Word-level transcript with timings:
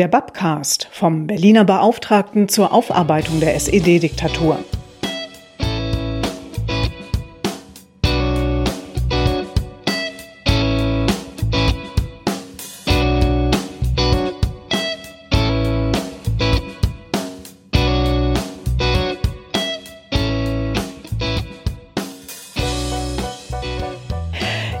Der 0.00 0.08
Babcast 0.08 0.88
vom 0.92 1.26
Berliner 1.26 1.64
Beauftragten 1.64 2.48
zur 2.48 2.72
Aufarbeitung 2.72 3.38
der 3.38 3.54
SED-Diktatur. 3.54 4.58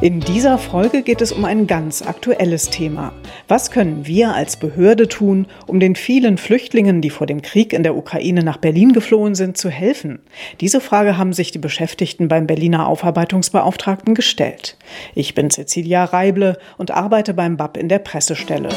In 0.02 0.20
dieser 0.20 0.56
Folge 0.56 1.02
geht 1.02 1.20
es 1.20 1.30
um 1.30 1.44
ein 1.44 1.66
ganz 1.66 2.00
aktuelles 2.00 2.70
Thema. 2.70 3.12
Was 3.48 3.70
können 3.70 4.06
wir 4.06 4.32
als 4.32 4.56
Behörde 4.56 5.08
tun, 5.08 5.46
um 5.66 5.78
den 5.78 5.94
vielen 5.94 6.38
Flüchtlingen, 6.38 7.02
die 7.02 7.10
vor 7.10 7.26
dem 7.26 7.42
Krieg 7.42 7.74
in 7.74 7.82
der 7.82 7.94
Ukraine 7.94 8.42
nach 8.42 8.56
Berlin 8.56 8.94
geflohen 8.94 9.34
sind, 9.34 9.58
zu 9.58 9.68
helfen? 9.68 10.20
Diese 10.62 10.80
Frage 10.80 11.18
haben 11.18 11.34
sich 11.34 11.50
die 11.50 11.58
Beschäftigten 11.58 12.28
beim 12.28 12.46
Berliner 12.46 12.88
Aufarbeitungsbeauftragten 12.88 14.14
gestellt. 14.14 14.78
Ich 15.14 15.34
bin 15.34 15.50
Cecilia 15.50 16.04
Reible 16.04 16.56
und 16.78 16.92
arbeite 16.92 17.34
beim 17.34 17.58
BAP 17.58 17.76
in 17.76 17.90
der 17.90 17.98
Pressestelle. 17.98 18.70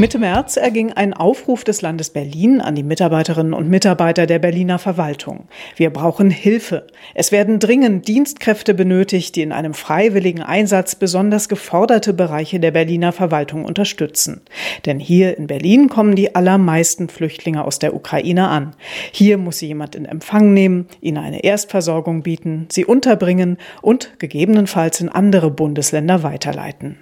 Mitte 0.00 0.18
März 0.18 0.56
erging 0.56 0.94
ein 0.94 1.12
Aufruf 1.12 1.62
des 1.62 1.82
Landes 1.82 2.08
Berlin 2.08 2.62
an 2.62 2.74
die 2.74 2.82
Mitarbeiterinnen 2.82 3.52
und 3.52 3.68
Mitarbeiter 3.68 4.24
der 4.24 4.38
Berliner 4.38 4.78
Verwaltung. 4.78 5.46
Wir 5.76 5.90
brauchen 5.90 6.30
Hilfe. 6.30 6.86
Es 7.14 7.32
werden 7.32 7.58
dringend 7.58 8.08
Dienstkräfte 8.08 8.72
benötigt, 8.72 9.36
die 9.36 9.42
in 9.42 9.52
einem 9.52 9.74
freiwilligen 9.74 10.40
Einsatz 10.40 10.94
besonders 10.94 11.50
geforderte 11.50 12.14
Bereiche 12.14 12.60
der 12.60 12.70
Berliner 12.70 13.12
Verwaltung 13.12 13.66
unterstützen. 13.66 14.40
Denn 14.86 14.98
hier 14.98 15.36
in 15.36 15.46
Berlin 15.46 15.90
kommen 15.90 16.16
die 16.16 16.34
allermeisten 16.34 17.10
Flüchtlinge 17.10 17.62
aus 17.62 17.78
der 17.78 17.94
Ukraine 17.94 18.48
an. 18.48 18.74
Hier 19.12 19.36
muss 19.36 19.58
sie 19.58 19.66
jemand 19.66 19.96
in 19.96 20.06
Empfang 20.06 20.54
nehmen, 20.54 20.88
ihnen 21.02 21.18
eine 21.18 21.44
Erstversorgung 21.44 22.22
bieten, 22.22 22.68
sie 22.70 22.86
unterbringen 22.86 23.58
und 23.82 24.18
gegebenenfalls 24.18 25.02
in 25.02 25.10
andere 25.10 25.50
Bundesländer 25.50 26.22
weiterleiten. 26.22 26.96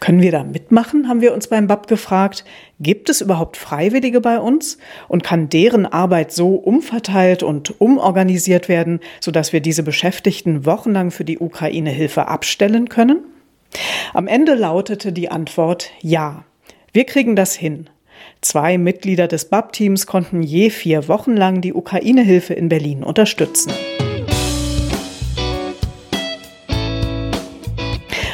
Können 0.00 0.20
wir 0.20 0.32
da 0.32 0.44
mitmachen, 0.44 1.08
haben 1.08 1.20
wir 1.20 1.32
uns 1.32 1.48
beim 1.48 1.66
BAP 1.66 1.86
gefragt. 1.86 2.44
Gibt 2.80 3.08
es 3.08 3.20
überhaupt 3.20 3.56
Freiwillige 3.56 4.20
bei 4.20 4.38
uns? 4.38 4.78
Und 5.08 5.22
kann 5.22 5.48
deren 5.48 5.86
Arbeit 5.86 6.32
so 6.32 6.54
umverteilt 6.54 7.42
und 7.42 7.80
umorganisiert 7.80 8.68
werden, 8.68 9.00
sodass 9.20 9.52
wir 9.52 9.60
diese 9.60 9.82
Beschäftigten 9.82 10.66
wochenlang 10.66 11.10
für 11.10 11.24
die 11.24 11.38
Ukraine-Hilfe 11.38 12.28
abstellen 12.28 12.88
können? 12.88 13.20
Am 14.12 14.26
Ende 14.26 14.54
lautete 14.54 15.12
die 15.12 15.30
Antwort 15.30 15.90
Ja. 16.00 16.44
Wir 16.92 17.04
kriegen 17.04 17.36
das 17.36 17.54
hin. 17.54 17.88
Zwei 18.40 18.76
Mitglieder 18.76 19.28
des 19.28 19.46
BAP-Teams 19.46 20.06
konnten 20.06 20.42
je 20.42 20.70
vier 20.70 21.08
Wochen 21.08 21.36
lang 21.36 21.60
die 21.60 21.72
Ukraine-Hilfe 21.72 22.54
in 22.54 22.68
Berlin 22.68 23.04
unterstützen. 23.04 23.72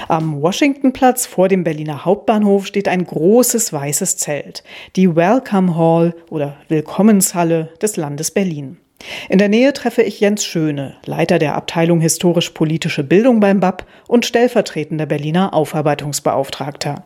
Am 0.09 0.41
Washingtonplatz 0.41 1.27
vor 1.27 1.49
dem 1.49 1.65
Berliner 1.65 2.07
Hauptbahnhof 2.07 2.67
steht 2.67 2.89
ein 2.89 3.05
großes 3.05 3.75
weißes 3.75 4.17
Zelt, 4.17 4.65
die 4.97 5.15
Welcome 5.15 5.77
Hall 5.77 6.15
oder 6.31 6.57
Willkommenshalle 6.69 7.75
des 7.83 7.99
Landes 7.99 8.31
Berlin. 8.31 8.79
In 9.29 9.39
der 9.39 9.49
Nähe 9.49 9.73
treffe 9.73 10.03
ich 10.03 10.19
Jens 10.19 10.45
Schöne, 10.45 10.97
Leiter 11.05 11.39
der 11.39 11.55
Abteilung 11.55 12.01
Historisch-Politische 12.01 13.05
Bildung 13.05 13.39
beim 13.39 13.61
BAP 13.61 13.87
und 14.09 14.27
stellvertretender 14.27 15.07
Berliner 15.07 15.55
Aufarbeitungsbeauftragter. 15.55 17.05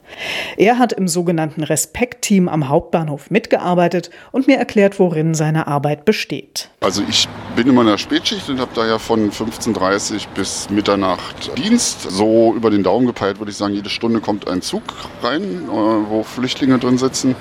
Er 0.57 0.79
hat 0.79 0.93
im 0.95 1.07
sogenannten 1.07 1.63
Respekt-Team 1.63 2.49
am 2.49 2.69
Hauptbahnhof 2.69 3.31
mitgearbeitet 3.31 4.11
und 4.31 4.47
mir 4.47 4.57
erklärt, 4.57 4.99
worin 4.99 5.35
seine 5.35 5.67
Arbeit 5.67 6.05
besteht. 6.05 6.71
Also 6.81 7.03
ich 7.09 7.29
bin 7.57 7.69
immer 7.69 7.83
in 7.83 7.89
der 7.89 7.99
Spätschicht 7.99 8.49
und 8.49 8.59
habe 8.59 8.73
da 8.75 8.87
ja 8.87 8.99
von 8.99 9.31
15.30 9.31 10.13
Uhr 10.13 10.21
bis 10.35 10.71
Mitternacht 10.71 11.57
Dienst. 11.59 12.11
So 12.11 12.55
über 12.55 12.71
den 12.71 12.83
Daumen 12.83 13.07
gepeilt 13.07 13.39
würde 13.39 13.51
ich 13.51 13.57
sagen, 13.57 13.75
jede 13.75 13.91
Stunde 13.91 14.21
kommt 14.21 14.49
ein 14.49 14.63
Zug 14.63 14.83
rein, 15.23 15.43
äh, 15.43 15.69
wo 15.69 16.23
Flüchtlinge 16.23 16.79
drin 16.79 16.97
sitzen. 16.97 17.37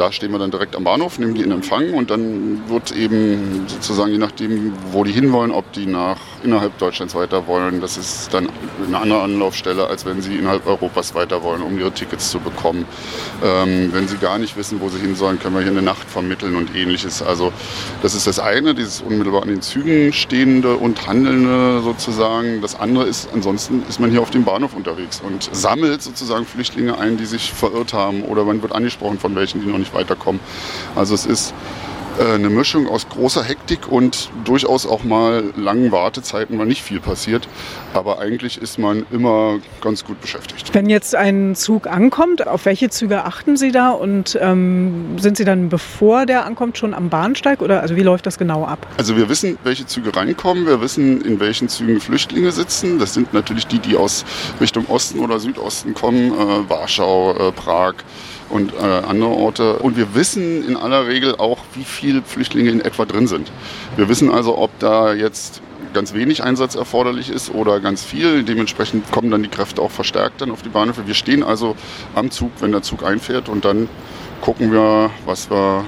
Da 0.00 0.10
stehen 0.10 0.32
wir 0.32 0.38
dann 0.38 0.50
direkt 0.50 0.76
am 0.76 0.84
Bahnhof, 0.84 1.18
nehmen 1.18 1.34
die 1.34 1.42
in 1.42 1.50
Empfang 1.50 1.92
und 1.92 2.10
dann 2.10 2.62
wird 2.70 2.90
eben 2.90 3.66
sozusagen 3.66 4.10
je 4.10 4.16
nachdem, 4.16 4.72
wo 4.92 5.04
die 5.04 5.12
hinwollen, 5.12 5.50
ob 5.50 5.70
die 5.74 5.84
nach 5.84 6.16
innerhalb 6.42 6.78
Deutschlands 6.78 7.14
weiter 7.14 7.46
wollen. 7.46 7.82
Das 7.82 7.98
ist 7.98 8.32
dann 8.32 8.48
eine 8.86 8.98
andere 8.98 9.20
Anlaufstelle, 9.20 9.86
als 9.88 10.06
wenn 10.06 10.22
sie 10.22 10.36
innerhalb 10.36 10.66
Europas 10.66 11.14
weiter 11.14 11.42
wollen, 11.42 11.60
um 11.60 11.78
ihre 11.78 11.92
Tickets 11.92 12.30
zu 12.30 12.38
bekommen. 12.38 12.86
Ähm, 13.44 13.90
wenn 13.92 14.08
sie 14.08 14.16
gar 14.16 14.38
nicht 14.38 14.56
wissen, 14.56 14.80
wo 14.80 14.88
sie 14.88 14.98
hin 14.98 15.16
sollen, 15.16 15.38
können 15.38 15.54
wir 15.54 15.60
hier 15.60 15.70
eine 15.70 15.82
Nacht 15.82 16.08
vermitteln 16.08 16.56
und 16.56 16.74
ähnliches. 16.74 17.20
Also 17.20 17.52
das 18.00 18.14
ist 18.14 18.26
das 18.26 18.38
eine, 18.38 18.74
dieses 18.74 19.02
unmittelbar 19.02 19.42
an 19.42 19.48
den 19.48 19.60
Zügen 19.60 20.14
stehende 20.14 20.76
und 20.76 21.06
handelnde 21.08 21.82
sozusagen. 21.82 22.62
Das 22.62 22.74
andere 22.74 23.04
ist, 23.04 23.28
ansonsten 23.34 23.82
ist 23.86 24.00
man 24.00 24.10
hier 24.10 24.22
auf 24.22 24.30
dem 24.30 24.44
Bahnhof 24.44 24.74
unterwegs 24.74 25.20
und 25.22 25.50
sammelt 25.52 26.00
sozusagen 26.00 26.46
Flüchtlinge 26.46 26.96
ein, 26.96 27.18
die 27.18 27.26
sich 27.26 27.52
verirrt 27.52 27.92
haben 27.92 28.22
oder 28.22 28.44
man 28.44 28.62
wird 28.62 28.72
angesprochen 28.72 29.18
von 29.18 29.36
welchen, 29.36 29.60
die 29.60 29.66
noch 29.66 29.76
nicht 29.76 29.89
weiterkommen. 29.94 30.40
Also 30.94 31.14
es 31.14 31.26
ist 31.26 31.54
äh, 32.18 32.34
eine 32.34 32.50
Mischung 32.50 32.88
aus 32.88 33.08
großer 33.08 33.42
Hektik 33.42 33.90
und 33.90 34.30
durchaus 34.44 34.86
auch 34.86 35.04
mal 35.04 35.44
langen 35.56 35.92
Wartezeiten, 35.92 36.58
weil 36.58 36.66
nicht 36.66 36.82
viel 36.82 37.00
passiert. 37.00 37.48
Aber 37.94 38.18
eigentlich 38.18 38.60
ist 38.60 38.78
man 38.78 39.06
immer 39.10 39.58
ganz 39.80 40.04
gut 40.04 40.20
beschäftigt. 40.20 40.72
Wenn 40.74 40.88
jetzt 40.88 41.14
ein 41.14 41.54
Zug 41.54 41.86
ankommt, 41.86 42.46
auf 42.46 42.64
welche 42.66 42.90
Züge 42.90 43.24
achten 43.24 43.56
Sie 43.56 43.72
da 43.72 43.90
und 43.90 44.38
ähm, 44.40 45.18
sind 45.18 45.36
Sie 45.36 45.44
dann, 45.44 45.68
bevor 45.68 46.26
der 46.26 46.46
ankommt, 46.46 46.78
schon 46.78 46.94
am 46.94 47.08
Bahnsteig 47.08 47.62
oder 47.62 47.80
also 47.80 47.96
wie 47.96 48.02
läuft 48.02 48.26
das 48.26 48.38
genau 48.38 48.64
ab? 48.64 48.86
Also 48.96 49.16
wir 49.16 49.28
wissen, 49.28 49.58
welche 49.64 49.86
Züge 49.86 50.14
reinkommen. 50.14 50.66
Wir 50.66 50.80
wissen, 50.80 51.22
in 51.22 51.40
welchen 51.40 51.68
Zügen 51.68 52.00
Flüchtlinge 52.00 52.52
sitzen. 52.52 52.98
Das 52.98 53.14
sind 53.14 53.32
natürlich 53.32 53.66
die, 53.66 53.78
die 53.78 53.96
aus 53.96 54.24
Richtung 54.60 54.86
Osten 54.88 55.20
oder 55.20 55.40
Südosten 55.40 55.94
kommen, 55.94 56.32
äh, 56.32 56.68
Warschau, 56.68 57.48
äh, 57.48 57.52
Prag 57.52 57.94
und 58.50 58.72
äh, 58.74 58.78
andere 58.78 59.30
Orte. 59.30 59.78
Und 59.78 59.96
wir 59.96 60.14
wissen 60.14 60.66
in 60.66 60.76
aller 60.76 61.06
Regel 61.06 61.36
auch, 61.36 61.58
wie 61.74 61.84
viele 61.84 62.22
Flüchtlinge 62.22 62.70
in 62.70 62.80
etwa 62.80 63.04
drin 63.04 63.26
sind. 63.26 63.50
Wir 63.96 64.08
wissen 64.08 64.30
also, 64.30 64.58
ob 64.58 64.76
da 64.78 65.14
jetzt 65.14 65.62
ganz 65.92 66.14
wenig 66.14 66.42
Einsatz 66.42 66.74
erforderlich 66.74 67.30
ist 67.30 67.52
oder 67.52 67.80
ganz 67.80 68.04
viel. 68.04 68.42
Dementsprechend 68.42 69.10
kommen 69.10 69.30
dann 69.30 69.42
die 69.42 69.48
Kräfte 69.48 69.82
auch 69.82 69.90
verstärkt 69.90 70.40
dann 70.40 70.50
auf 70.50 70.62
die 70.62 70.68
Bahnhöfe. 70.68 71.06
Wir 71.06 71.14
stehen 71.14 71.42
also 71.42 71.76
am 72.14 72.30
Zug, 72.30 72.50
wenn 72.60 72.72
der 72.72 72.82
Zug 72.82 73.04
einfährt 73.04 73.48
und 73.48 73.64
dann 73.64 73.88
gucken 74.40 74.72
wir, 74.72 75.10
was 75.24 75.50
wir 75.50 75.84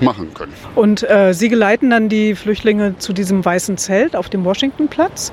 machen 0.00 0.32
können. 0.34 0.52
Und 0.74 1.08
äh, 1.08 1.32
Sie 1.34 1.48
geleiten 1.48 1.90
dann 1.90 2.08
die 2.08 2.34
Flüchtlinge 2.34 2.98
zu 2.98 3.12
diesem 3.12 3.44
weißen 3.44 3.76
Zelt 3.78 4.14
auf 4.14 4.28
dem 4.28 4.44
Washingtonplatz? 4.44 5.32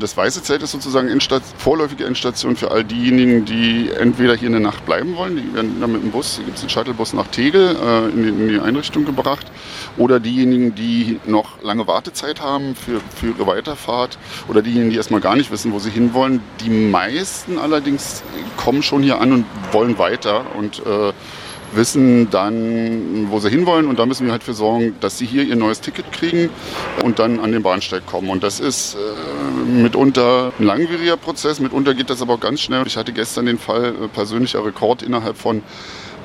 Das 0.00 0.16
Weiße 0.16 0.42
Zelt 0.42 0.62
ist 0.62 0.72
sozusagen 0.72 1.08
Endstat 1.08 1.42
vorläufige 1.56 2.04
Endstation 2.04 2.56
für 2.56 2.70
all 2.70 2.84
diejenigen, 2.84 3.44
die 3.44 3.90
entweder 3.90 4.34
hier 4.34 4.48
eine 4.48 4.60
Nacht 4.60 4.84
bleiben 4.84 5.16
wollen, 5.16 5.36
die 5.36 5.54
werden 5.54 5.80
dann 5.80 5.92
mit 5.92 6.02
dem 6.02 6.10
Bus, 6.10 6.36
hier 6.36 6.44
gibt 6.44 6.56
es 6.56 6.62
einen 6.64 6.70
Shuttlebus 6.70 7.12
nach 7.12 7.28
Tegel 7.28 7.76
äh, 7.76 8.08
in, 8.10 8.22
die, 8.22 8.28
in, 8.28 8.48
die, 8.48 8.58
Einrichtung 8.58 9.04
gebracht, 9.04 9.46
oder 9.96 10.18
diejenigen, 10.18 10.74
die 10.74 11.20
noch 11.26 11.62
lange 11.62 11.86
Wartezeit 11.86 12.40
haben 12.40 12.74
für, 12.74 13.00
für 13.14 13.28
ihre 13.28 13.46
Weiterfahrt, 13.46 14.18
oder 14.48 14.62
diejenigen, 14.62 14.90
die 14.90 14.96
erstmal 14.96 15.20
gar 15.20 15.36
nicht 15.36 15.50
wissen, 15.50 15.72
wo 15.72 15.78
sie 15.78 15.90
hinwollen. 15.90 16.40
Die 16.60 16.70
meisten 16.70 17.58
allerdings 17.58 18.22
kommen 18.56 18.82
schon 18.82 19.02
hier 19.02 19.20
an 19.20 19.32
und 19.32 19.46
wollen 19.72 19.98
weiter 19.98 20.44
und 20.56 20.80
äh, 20.80 21.12
wissen 21.76 22.30
dann, 22.30 23.30
wo 23.30 23.38
sie 23.38 23.50
hinwollen 23.50 23.86
und 23.86 23.98
da 23.98 24.06
müssen 24.06 24.26
wir 24.26 24.32
halt 24.32 24.42
für 24.42 24.54
sorgen, 24.54 24.94
dass 25.00 25.18
sie 25.18 25.26
hier 25.26 25.42
ihr 25.42 25.56
neues 25.56 25.80
Ticket 25.80 26.12
kriegen 26.12 26.50
und 27.02 27.18
dann 27.18 27.40
an 27.40 27.52
den 27.52 27.62
Bahnsteig 27.62 28.06
kommen. 28.06 28.30
Und 28.30 28.42
das 28.42 28.60
ist 28.60 28.94
äh, 28.94 29.70
mitunter 29.70 30.52
ein 30.58 30.64
langwieriger 30.64 31.16
Prozess, 31.16 31.60
mitunter 31.60 31.94
geht 31.94 32.10
das 32.10 32.22
aber 32.22 32.34
auch 32.34 32.40
ganz 32.40 32.60
schnell. 32.60 32.86
Ich 32.86 32.96
hatte 32.96 33.12
gestern 33.12 33.46
den 33.46 33.58
Fall, 33.58 33.94
äh, 34.04 34.08
persönlicher 34.08 34.64
Rekord 34.64 35.02
innerhalb 35.02 35.36
von 35.36 35.62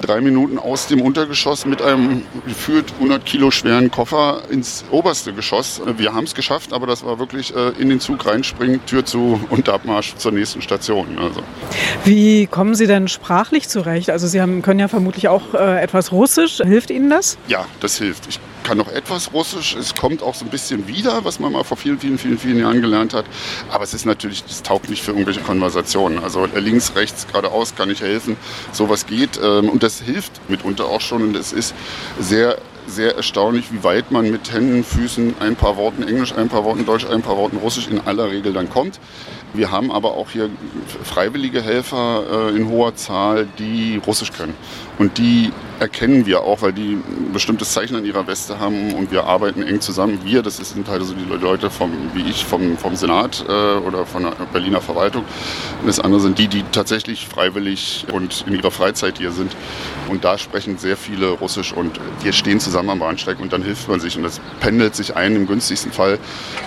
drei 0.01 0.21
Minuten 0.21 0.57
aus 0.57 0.87
dem 0.87 1.01
Untergeschoss 1.01 1.65
mit 1.65 1.81
einem 1.81 2.23
gefühlt 2.45 2.93
100 2.93 3.25
Kilo 3.25 3.51
schweren 3.51 3.91
Koffer 3.91 4.43
ins 4.49 4.85
oberste 4.91 5.33
Geschoss. 5.33 5.81
Wir 5.97 6.13
haben 6.13 6.25
es 6.25 6.35
geschafft, 6.35 6.73
aber 6.73 6.87
das 6.87 7.03
war 7.03 7.19
wirklich 7.19 7.55
äh, 7.55 7.69
in 7.79 7.89
den 7.89 7.99
Zug 7.99 8.25
reinspringen, 8.25 8.85
Tür 8.85 9.05
zu 9.05 9.39
und 9.49 9.69
Abmarsch 9.69 10.15
zur 10.15 10.31
nächsten 10.31 10.61
Station. 10.61 11.17
Also. 11.19 11.41
Wie 12.05 12.47
kommen 12.47 12.75
Sie 12.75 12.87
denn 12.87 13.07
sprachlich 13.07 13.67
zurecht? 13.69 14.09
Also 14.09 14.27
Sie 14.27 14.41
haben, 14.41 14.61
können 14.61 14.79
ja 14.79 14.87
vermutlich 14.87 15.27
auch 15.27 15.53
äh, 15.53 15.81
etwas 15.81 16.11
Russisch. 16.11 16.57
Hilft 16.57 16.89
Ihnen 16.91 17.09
das? 17.09 17.37
Ja, 17.47 17.65
das 17.79 17.97
hilft. 17.97 18.27
Ich 18.27 18.39
kann 18.63 18.77
noch 18.77 18.91
etwas 18.91 19.33
Russisch. 19.33 19.75
Es 19.75 19.95
kommt 19.95 20.21
auch 20.21 20.35
so 20.35 20.45
ein 20.45 20.51
bisschen 20.51 20.87
wieder, 20.87 21.25
was 21.25 21.39
man 21.39 21.51
mal 21.51 21.63
vor 21.63 21.75
vielen, 21.75 21.99
vielen, 21.99 22.19
vielen, 22.19 22.37
vielen 22.37 22.59
Jahren 22.59 22.81
gelernt 22.81 23.15
hat. 23.15 23.25
Aber 23.71 23.83
es 23.83 23.95
ist 23.95 24.05
natürlich, 24.05 24.43
es 24.47 24.61
taugt 24.61 24.89
nicht 24.89 25.03
für 25.03 25.11
irgendwelche 25.11 25.41
Konversationen. 25.41 26.19
Also 26.19 26.45
links, 26.45 26.95
rechts, 26.95 27.25
geradeaus 27.27 27.75
kann 27.75 27.89
ich 27.89 28.01
helfen. 28.01 28.37
Sowas 28.71 29.07
geht. 29.07 29.39
Ähm, 29.43 29.69
und 29.69 29.81
das 29.89 30.01
hilft 30.01 30.47
mitunter 30.49 30.85
auch 30.85 31.01
schon. 31.01 31.23
Und 31.23 31.35
es 31.35 31.51
ist 31.51 31.73
sehr 32.19 32.57
sehr 32.85 33.15
erstaunlich, 33.15 33.71
wie 33.71 33.83
weit 33.83 34.09
man 34.09 34.31
mit 34.31 34.51
Händen, 34.51 34.83
Füßen, 34.83 35.35
ein 35.39 35.55
paar 35.55 35.77
Worten 35.77 36.01
Englisch, 36.01 36.33
ein 36.33 36.49
paar 36.49 36.63
Worten 36.63 36.87
Deutsch, 36.87 37.05
ein 37.05 37.21
paar 37.21 37.37
Worten 37.37 37.57
Russisch 37.57 37.87
in 37.87 38.01
aller 38.01 38.31
Regel 38.31 38.51
dann 38.51 38.67
kommt. 38.67 38.99
Wir 39.53 39.69
haben 39.69 39.91
aber 39.91 40.15
auch 40.15 40.31
hier 40.31 40.49
freiwillige 41.03 41.61
Helfer 41.61 42.49
äh, 42.51 42.55
in 42.55 42.67
hoher 42.67 42.95
Zahl, 42.95 43.47
die 43.59 44.01
Russisch 44.07 44.31
können. 44.31 44.55
Und 44.99 45.17
die 45.17 45.51
erkennen 45.79 46.25
wir 46.25 46.41
auch, 46.41 46.61
weil 46.61 46.73
die 46.73 46.93
ein 46.93 47.31
bestimmtes 47.31 47.71
Zeichen 47.71 47.95
an 47.95 48.05
ihrer 48.05 48.27
Weste 48.27 48.59
haben 48.59 48.93
und 48.93 49.11
wir 49.11 49.23
arbeiten 49.23 49.63
eng 49.63 49.79
zusammen. 49.79 50.19
Wir, 50.23 50.41
das 50.41 50.57
sind 50.57 50.89
halt 50.89 51.03
so 51.03 51.13
die 51.13 51.23
Leute 51.23 51.69
vom, 51.69 51.91
wie 52.13 52.29
ich 52.29 52.45
vom, 52.45 52.77
vom 52.77 52.97
Senat 52.97 53.45
äh, 53.47 53.77
oder 53.77 54.05
von 54.05 54.23
der 54.23 54.31
Berliner 54.51 54.81
Verwaltung. 54.81 55.23
Und 55.79 55.87
das 55.87 56.01
andere 56.01 56.19
sind 56.19 56.37
die, 56.37 56.49
die 56.49 56.63
tatsächlich 56.71 57.27
freiwillig 57.27 58.07
und 58.11 58.43
in 58.45 58.55
ihrer 58.55 58.71
Freizeit 58.71 59.19
hier 59.19 59.31
sind. 59.31 59.55
Und 60.09 60.25
da 60.25 60.37
sprechen 60.37 60.77
sehr 60.77 60.97
viele 60.97 61.29
Russisch 61.29 61.71
und 61.71 61.99
wir 62.21 62.33
stehen 62.33 62.59
zusammen 62.59 62.89
am 62.89 62.99
Bahnsteig 62.99 63.39
und 63.39 63.53
dann 63.53 63.63
hilft 63.63 63.87
man 63.87 64.01
sich 64.01 64.17
und 64.17 64.23
das 64.23 64.41
pendelt 64.59 64.95
sich 64.95 65.15
ein. 65.15 65.35
Im 65.35 65.47
günstigsten 65.47 65.93
Fall 65.93 66.19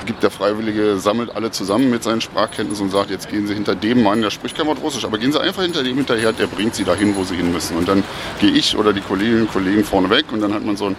gibt 0.06 0.23
der 0.23 0.31
Freiwillige, 0.31 0.99
sammelt 0.99 1.37
alle 1.37 1.50
zusammen 1.50 1.90
mit 1.90 2.02
seinen 2.02 2.23
Sprachkenntnissen 2.23 2.87
und 2.87 2.93
sagt, 2.93 3.11
jetzt 3.11 3.29
gehen 3.29 3.46
Sie 3.46 3.52
hinter 3.52 3.75
dem 3.75 4.02
Mann, 4.02 4.23
der 4.23 4.31
spricht 4.31 4.56
kein 4.56 4.67
Wort 4.67 4.81
Russisch, 4.82 5.05
aber 5.05 5.19
gehen 5.19 5.32
Sie 5.32 5.40
einfach 5.40 5.62
hinter 5.62 5.82
dem 5.82 5.96
hinterher, 5.96 6.32
der 6.32 6.46
bringt 6.46 6.75
Sie 6.75 6.84
dahin, 6.84 7.14
wo 7.14 7.25
Sie 7.25 7.37
hin 7.37 7.52
müssen. 7.52 7.76
Und 7.76 7.88
dann 7.88 8.02
gehe 8.41 8.51
ich 8.51 8.77
oder 8.77 8.93
die 8.93 9.01
Kolleginnen 9.01 9.43
und 9.43 9.53
Kollegen 9.53 9.85
vorne 9.85 10.11
weg 10.11 10.27
und 10.33 10.41
dann 10.41 10.55
hat 10.55 10.65
man 10.65 10.77
so 10.77 10.87
einen, 10.87 10.97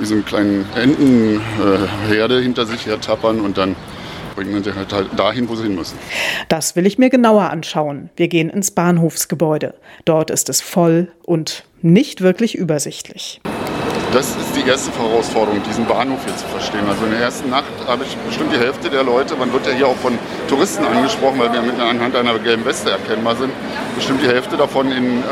einen 0.00 0.24
kleinen 0.24 0.66
Entenherde 0.74 2.40
hinter 2.40 2.66
sich 2.66 2.86
her 2.86 3.00
tappern 3.00 3.40
und 3.40 3.58
dann 3.58 3.76
bringt 4.34 4.52
man 4.52 4.62
sie 4.62 4.74
halt, 4.74 4.92
halt 4.92 5.08
dahin, 5.18 5.48
wo 5.48 5.56
sie 5.56 5.64
hin 5.64 5.74
müssen. 5.74 5.98
Das 6.48 6.76
will 6.76 6.86
ich 6.86 6.98
mir 6.98 7.10
genauer 7.10 7.50
anschauen. 7.50 8.10
Wir 8.16 8.28
gehen 8.28 8.50
ins 8.50 8.70
Bahnhofsgebäude. 8.70 9.74
Dort 10.04 10.30
ist 10.30 10.48
es 10.48 10.60
voll 10.60 11.08
und 11.24 11.64
nicht 11.82 12.20
wirklich 12.20 12.54
übersichtlich. 12.54 13.40
Das 14.12 14.28
ist 14.30 14.56
die 14.56 14.66
erste 14.68 14.90
Herausforderung, 14.96 15.60
diesen 15.68 15.84
Bahnhof 15.84 16.24
hier 16.24 16.36
zu 16.36 16.46
verstehen. 16.46 16.88
Also 16.88 17.04
in 17.04 17.10
der 17.10 17.20
ersten 17.20 17.50
Nacht 17.50 17.64
habe 17.86 18.04
ich 18.04 18.16
bestimmt 18.18 18.52
die 18.52 18.58
Hälfte 18.58 18.88
der 18.88 19.02
Leute, 19.02 19.36
man 19.36 19.52
wird 19.52 19.66
ja 19.66 19.72
hier 19.72 19.88
auch 19.88 19.96
von 19.96 20.18
Touristen 20.48 20.84
angesprochen, 20.84 21.38
weil 21.38 21.52
wir 21.52 21.60
mit 21.60 21.78
anhand 21.80 22.14
einer 22.14 22.38
gelben 22.38 22.64
Weste 22.64 22.90
erkennbar 22.90 23.36
sind, 23.36 23.52
bestimmt 23.94 24.22
die 24.22 24.28
Hälfte 24.28 24.56
davon 24.56 24.90
in 24.92 25.18
äh, 25.18 25.24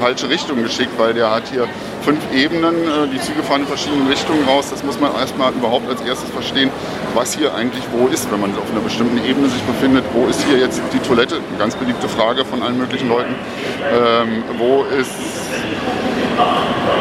falsche 0.00 0.28
Richtungen 0.28 0.62
geschickt, 0.64 0.92
weil 0.96 1.14
der 1.14 1.30
hat 1.30 1.44
hier 1.52 1.68
fünf 2.02 2.20
Ebenen, 2.34 2.74
äh, 2.74 3.08
die 3.12 3.20
Züge 3.20 3.42
fahren 3.42 3.62
in 3.62 3.66
verschiedenen 3.66 4.08
Richtungen 4.08 4.44
raus. 4.48 4.70
Das 4.70 4.82
muss 4.82 4.98
man 4.98 5.14
erstmal 5.14 5.52
überhaupt 5.52 5.88
als 5.88 6.00
erstes 6.00 6.30
verstehen, 6.30 6.70
was 7.14 7.34
hier 7.34 7.54
eigentlich 7.54 7.84
wo 7.92 8.08
ist, 8.08 8.30
wenn 8.32 8.40
man 8.40 8.50
auf 8.56 8.70
einer 8.70 8.80
bestimmten 8.80 9.18
Ebene 9.24 9.48
sich 9.48 9.62
befindet. 9.62 10.04
Wo 10.14 10.26
ist 10.26 10.42
hier 10.48 10.58
jetzt 10.58 10.80
die 10.92 10.98
Toilette? 11.00 11.36
Ganz 11.58 11.76
beliebte 11.76 12.08
Frage 12.08 12.44
von 12.44 12.62
allen 12.62 12.78
möglichen 12.78 13.08
Leuten. 13.08 13.34
Ähm, 13.92 14.42
wo 14.58 14.84
ist 14.84 15.10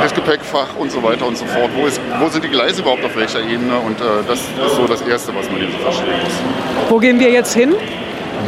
das 0.02 0.14
Gepäckfach 0.14 0.76
und 0.78 0.92
so 0.92 1.02
weiter 1.04 1.28
und 1.28 1.38
so 1.38 1.46
fort. 1.46 1.70
Wo, 1.76 1.86
ist, 1.86 2.02
wo 2.20 2.28
sind 2.28 2.44
die 2.44 2.50
Gleise 2.50 2.82
überhaupt 2.82 3.04
auf 3.06 3.16
welcher 3.16 3.42
Ebene? 3.42 3.78
Und 3.80 4.00
äh, 4.00 4.04
das 4.28 4.40
ist 4.40 4.76
so 4.76 4.86
das 4.88 5.02
Erste, 5.02 5.34
was 5.36 5.50
man 5.50 5.60
hier 5.60 5.70
so 5.72 5.78
verstehen 5.78 6.20
muss. 6.24 6.90
Wo 6.90 6.98
gehen 6.98 7.20
wir 7.20 7.32
jetzt 7.32 7.54
hin? 7.54 7.76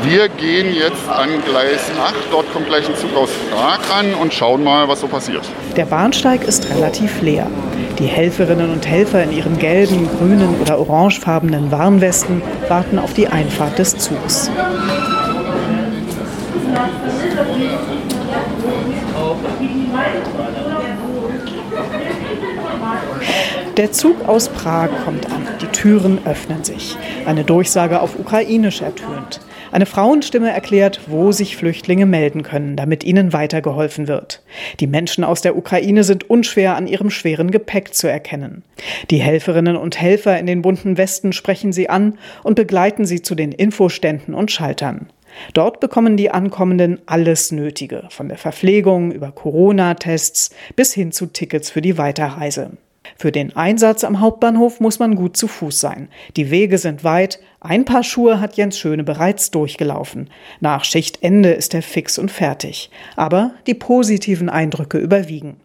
Wir 0.02 0.28
gehen 0.28 0.74
jetzt 0.74 1.08
an 1.08 1.30
Gleis 1.46 1.92
8. 2.02 2.16
Dort 2.32 2.52
kommt 2.52 2.68
gleich 2.68 2.88
ein 2.88 2.96
Zug 2.96 3.16
aus 3.16 3.30
Prag 3.52 3.80
an 3.98 4.14
und 4.16 4.34
schauen 4.34 4.64
mal, 4.64 4.88
was 4.88 5.02
so 5.02 5.08
passiert. 5.08 5.44
Der 5.78 5.86
Bahnsteig 5.86 6.44
ist 6.44 6.70
relativ 6.72 7.22
leer. 7.22 7.48
Die 8.00 8.06
Helferinnen 8.06 8.72
und 8.72 8.88
Helfer 8.88 9.24
in 9.24 9.32
ihren 9.32 9.60
gelben, 9.60 10.10
grünen 10.18 10.60
oder 10.60 10.80
orangefarbenen 10.80 11.72
Warnwesten 11.72 12.42
warten 12.68 12.98
auf 12.98 13.14
die 13.14 13.28
Einfahrt 13.28 13.78
des 13.78 13.98
Zugs. 13.98 14.50
Der 23.78 23.92
Zug 23.92 24.30
aus 24.30 24.50
Prag 24.50 24.90
kommt 25.04 25.25
an. 25.31 25.48
Die 25.60 25.66
Türen 25.66 26.20
öffnen 26.28 26.64
sich. 26.64 26.96
Eine 27.25 27.44
Durchsage 27.44 28.02
auf 28.02 28.20
Ukrainisch 28.20 28.81
ertönt. 28.81 29.42
Eine 29.72 29.88
Frauenstimme 29.88 30.52
erklärt, 30.52 31.02
wo 31.08 31.31
sich 31.31 31.58
Flüchtlinge 31.58 32.06
melden 32.06 32.44
können, 32.44 32.75
damit 32.75 33.04
ihnen 33.04 33.34
weitergeholfen 33.34 34.08
wird. 34.08 34.44
Die 34.80 34.86
Menschen 34.86 35.24
aus 35.24 35.42
der 35.42 35.58
Ukraine 35.58 36.04
sind 36.04 36.30
unschwer 36.30 36.75
an 36.75 36.86
ihrem 36.86 37.10
schweren 37.10 37.50
Gepäck 37.50 37.96
zu 37.96 38.08
erkennen. 38.08 38.64
Die 39.10 39.18
Helferinnen 39.18 39.75
und 39.75 40.00
Helfer 40.00 40.38
in 40.38 40.46
den 40.46 40.62
bunten 40.62 41.00
Westen 41.00 41.34
sprechen 41.34 41.74
sie 41.74 41.90
an 41.90 42.20
und 42.44 42.54
begleiten 42.54 43.06
sie 43.06 43.24
zu 43.24 43.34
den 43.34 43.52
Infoständen 43.52 44.36
und 44.36 44.52
Schaltern. 44.52 45.10
Dort 45.56 45.80
bekommen 45.80 46.16
die 46.16 46.30
Ankommenden 46.30 47.02
alles 47.08 47.52
Nötige, 47.52 48.04
von 48.12 48.30
der 48.30 48.38
Verpflegung 48.38 49.12
über 49.12 49.31
Corona-Tests 49.31 50.52
bis 50.75 50.94
hin 50.94 51.12
zu 51.12 51.25
Tickets 51.25 51.72
für 51.72 51.81
die 51.81 51.98
Weiterreise. 51.98 52.78
Für 53.18 53.31
den 53.31 53.56
Einsatz 53.56 54.04
am 54.04 54.19
Hauptbahnhof 54.19 54.80
muss 54.80 55.00
man 55.00 55.15
gut 55.15 55.38
zu 55.38 55.48
Fuß 55.48 55.80
sein. 55.80 56.10
Die 56.36 56.51
Wege 56.51 56.77
sind 56.77 57.04
weit. 57.04 57.39
Ein 57.60 57.86
paar 57.86 58.04
Schuhe 58.04 58.39
hat 58.39 58.56
Jens 58.56 58.77
Schöne 58.77 59.04
bereits 59.04 59.51
durchgelaufen. 59.51 60.30
Nach 60.60 60.83
Schichtende 60.83 61.51
ist 61.51 61.74
er 61.74 61.81
fix 61.81 62.18
und 62.18 62.31
fertig. 62.31 62.89
Aber 63.15 63.51
die 63.68 63.74
positiven 63.74 64.50
Eindrücke 64.50 64.98
überwiegen 64.98 65.57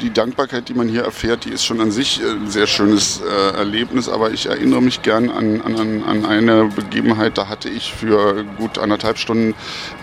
die 0.00 0.12
Dankbarkeit, 0.12 0.68
die 0.68 0.74
man 0.74 0.88
hier 0.88 1.02
erfährt, 1.02 1.44
die 1.44 1.50
ist 1.50 1.64
schon 1.64 1.80
an 1.80 1.90
sich 1.90 2.20
äh, 2.20 2.30
ein 2.30 2.50
sehr 2.50 2.66
schönes 2.66 3.20
äh, 3.20 3.56
Erlebnis. 3.56 4.08
Aber 4.08 4.30
ich 4.30 4.46
erinnere 4.46 4.82
mich 4.82 5.02
gern 5.02 5.30
an, 5.30 5.60
an, 5.62 6.02
an 6.04 6.24
eine 6.24 6.66
Begebenheit, 6.66 7.38
da 7.38 7.48
hatte 7.48 7.68
ich 7.68 7.92
für 7.92 8.44
gut 8.58 8.78
anderthalb 8.78 9.18
Stunden 9.18 9.54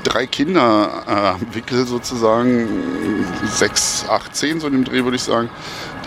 drei 0.04 0.26
Kinder 0.26 1.38
äh, 1.42 1.56
Wickel 1.56 1.86
sozusagen, 1.86 2.68
sechs, 3.46 4.06
acht, 4.10 4.36
zehn 4.36 4.60
so 4.60 4.68
in 4.68 4.74
dem 4.74 4.84
Dreh 4.84 5.04
würde 5.04 5.16
ich 5.16 5.24
sagen. 5.24 5.50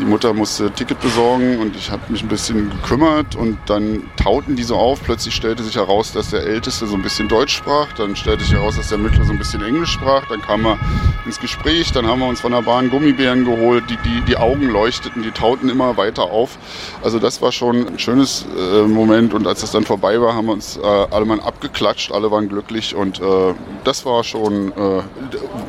Die 0.01 0.05
Mutter 0.05 0.33
musste 0.33 0.73
Ticket 0.73 1.01
besorgen 1.01 1.59
und 1.59 1.77
ich 1.77 1.93
habe 1.93 2.03
mich 2.11 2.23
ein 2.23 2.29
bisschen 2.29 2.69
gekümmert 2.69 3.37
und 3.37 3.59
dann 3.67 4.03
tauten 4.17 4.57
die 4.57 4.65
so 4.65 4.75
auf. 4.75 5.01
Plötzlich 5.01 5.37
stellte 5.37 5.63
sich 5.63 5.77
heraus, 5.77 6.13
dass 6.13 6.31
der 6.31 6.43
Älteste 6.43 6.87
so 6.87 6.97
ein 6.97 7.03
bisschen 7.03 7.29
Deutsch 7.29 7.55
sprach. 7.55 7.93
Dann 7.93 8.17
stellte 8.17 8.43
sich 8.43 8.55
heraus, 8.55 8.75
dass 8.75 8.89
der 8.89 8.99
Mittlere 8.99 9.25
so 9.25 9.33
ein 9.33 9.39
bisschen 9.39 9.63
Englisch 9.63 9.93
sprach. 9.93 10.27
Dann 10.27 10.43
kam 10.43 10.67
er 10.67 10.79
ins 11.27 11.39
Gespräch. 11.39 11.93
Dann 11.93 12.07
haben 12.07 12.19
wir 12.19 12.27
uns 12.27 12.41
von 12.41 12.51
der 12.51 12.63
Bahn 12.63 12.91
Gummibären 12.91 13.45
geholt. 13.45 13.74
Die, 13.83 13.97
die, 13.99 14.23
die 14.27 14.37
Augen 14.37 14.69
leuchteten, 14.69 15.23
die 15.23 15.31
tauten 15.31 15.69
immer 15.69 15.97
weiter 15.97 16.25
auf. 16.25 16.59
Also 17.03 17.19
das 17.19 17.41
war 17.41 17.53
schon 17.53 17.87
ein 17.87 17.99
schönes 17.99 18.47
äh, 18.57 18.83
Moment. 18.83 19.33
Und 19.35 19.47
als 19.47 19.61
das 19.61 19.71
dann 19.71 19.85
vorbei 19.85 20.21
war, 20.21 20.35
haben 20.35 20.47
wir 20.47 20.53
uns 20.53 20.77
äh, 20.77 20.83
alle 20.83 21.25
mal 21.25 21.41
abgeklatscht. 21.41 22.13
Alle 22.13 22.31
waren 22.31 22.49
glücklich 22.49 22.95
und 22.95 23.21
äh, 23.21 23.55
das 23.85 24.05
war 24.05 24.25
schon 24.25 24.73
äh, 24.73 25.03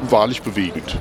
wahrlich 0.09 0.41
bewegend. 0.41 0.97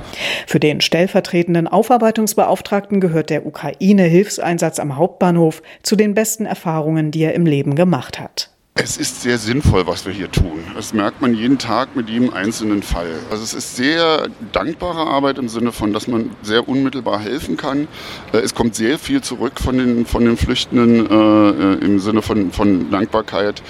Für 0.47 0.59
den 0.59 0.81
stellvertretenden 0.81 1.67
Aufarbeitungsbeauftragten 1.67 2.99
gehört 2.99 3.15
gehört 3.15 3.29
der 3.29 3.45
Ukraine-Hilfseinsatz 3.45 4.79
am 4.79 4.97
Hauptbahnhof 4.97 5.61
zu 5.83 5.95
den 5.95 6.13
besten 6.13 6.45
Erfahrungen, 6.45 7.11
die 7.11 7.23
er 7.23 7.33
im 7.33 7.45
Leben 7.45 7.75
gemacht 7.75 8.19
hat. 8.19 8.54
Es 8.77 8.97
ist 8.97 9.21
sehr 9.21 9.37
sinnvoll, 9.37 9.87
was 9.87 10.05
wir 10.05 10.11
hier 10.11 10.29
tun. 10.29 10.59
Das 10.75 10.93
merkt 10.93 11.21
man 11.21 11.33
jeden 11.33 11.57
Tag 11.57 11.95
mit 11.95 12.09
jedem 12.09 12.33
einzelnen 12.33 12.83
Fall. 12.83 13.07
Also 13.31 13.41
es 13.41 13.53
ist 13.53 13.77
sehr 13.77 14.27
dankbare 14.51 14.99
Arbeit 14.99 15.37
im 15.37 15.47
Sinne 15.47 15.71
von, 15.71 15.93
dass 15.93 16.09
man 16.09 16.31
sehr 16.41 16.67
unmittelbar 16.67 17.21
helfen 17.21 17.55
kann. 17.55 17.87
Äh, 18.33 18.39
es 18.39 18.53
kommt 18.53 18.75
sehr 18.75 18.99
viel 18.99 19.21
zurück 19.21 19.61
von 19.61 19.77
den, 19.77 20.05
von 20.05 20.25
den 20.25 20.35
Flüchtenden 20.35 21.09
äh, 21.09 21.85
im 21.85 21.99
Sinne 21.99 22.21
von, 22.21 22.51
von 22.51 22.91
Dankbarkeit. 22.91 23.63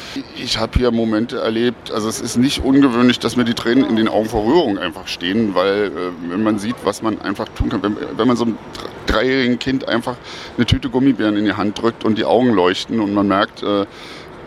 Ich 0.43 0.57
habe 0.57 0.79
hier 0.79 0.89
Momente 0.89 1.37
erlebt, 1.37 1.91
also 1.91 2.09
es 2.09 2.19
ist 2.19 2.37
nicht 2.37 2.63
ungewöhnlich, 2.63 3.19
dass 3.19 3.35
mir 3.35 3.45
die 3.45 3.53
Tränen 3.53 3.87
in 3.87 3.97
den 3.97 4.07
Augen 4.07 4.27
vor 4.27 4.43
Rührung 4.43 4.79
einfach 4.79 5.07
stehen, 5.07 5.53
weil 5.53 5.85
äh, 5.85 5.91
wenn 6.31 6.41
man 6.41 6.57
sieht, 6.57 6.77
was 6.83 7.03
man 7.03 7.21
einfach 7.21 7.47
tun 7.49 7.69
kann, 7.69 7.83
wenn, 7.83 7.95
wenn 8.17 8.27
man 8.27 8.37
so 8.37 8.45
einem 8.45 8.57
dreijährigen 9.05 9.59
Kind 9.59 9.87
einfach 9.87 10.15
eine 10.57 10.65
Tüte 10.65 10.89
Gummibären 10.89 11.37
in 11.37 11.45
die 11.45 11.53
Hand 11.53 11.79
drückt 11.79 12.03
und 12.03 12.17
die 12.17 12.25
Augen 12.25 12.53
leuchten 12.53 12.99
und 12.99 13.13
man 13.13 13.27
merkt, 13.27 13.61
äh, 13.61 13.85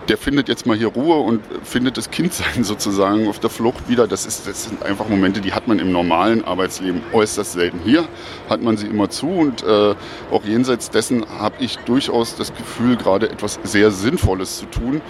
der 0.08 0.16
findet 0.16 0.48
jetzt 0.48 0.66
mal 0.66 0.76
hier 0.76 0.88
Ruhe 0.88 1.16
und 1.16 1.42
findet 1.62 1.96
das 1.96 2.10
Kindsein 2.10 2.62
sozusagen 2.64 3.28
auf 3.28 3.38
der 3.38 3.50
Flucht 3.50 3.88
wieder. 3.88 4.06
Das, 4.06 4.26
ist, 4.26 4.46
das 4.46 4.64
sind 4.64 4.82
einfach 4.82 5.08
Momente, 5.08 5.40
die 5.40 5.52
hat 5.52 5.68
man 5.68 5.78
im 5.78 5.92
normalen 5.92 6.44
Arbeitsleben 6.44 7.02
äußerst 7.12 7.52
selten. 7.52 7.80
Hier 7.84 8.06
hat 8.48 8.62
man 8.62 8.76
sie 8.76 8.86
immer 8.86 9.10
zu 9.10 9.28
und 9.28 9.62
äh, 9.62 9.94
auch 10.30 10.44
jenseits 10.44 10.90
dessen 10.90 11.26
habe 11.38 11.56
ich 11.60 11.78
durchaus 11.78 12.36
das 12.36 12.54
Gefühl, 12.54 12.96
gerade 12.96 13.30
etwas 13.30 13.58
sehr 13.62 13.90
Sinnvolles 13.90 14.58
zu 14.58 14.66
tun. 14.66 15.00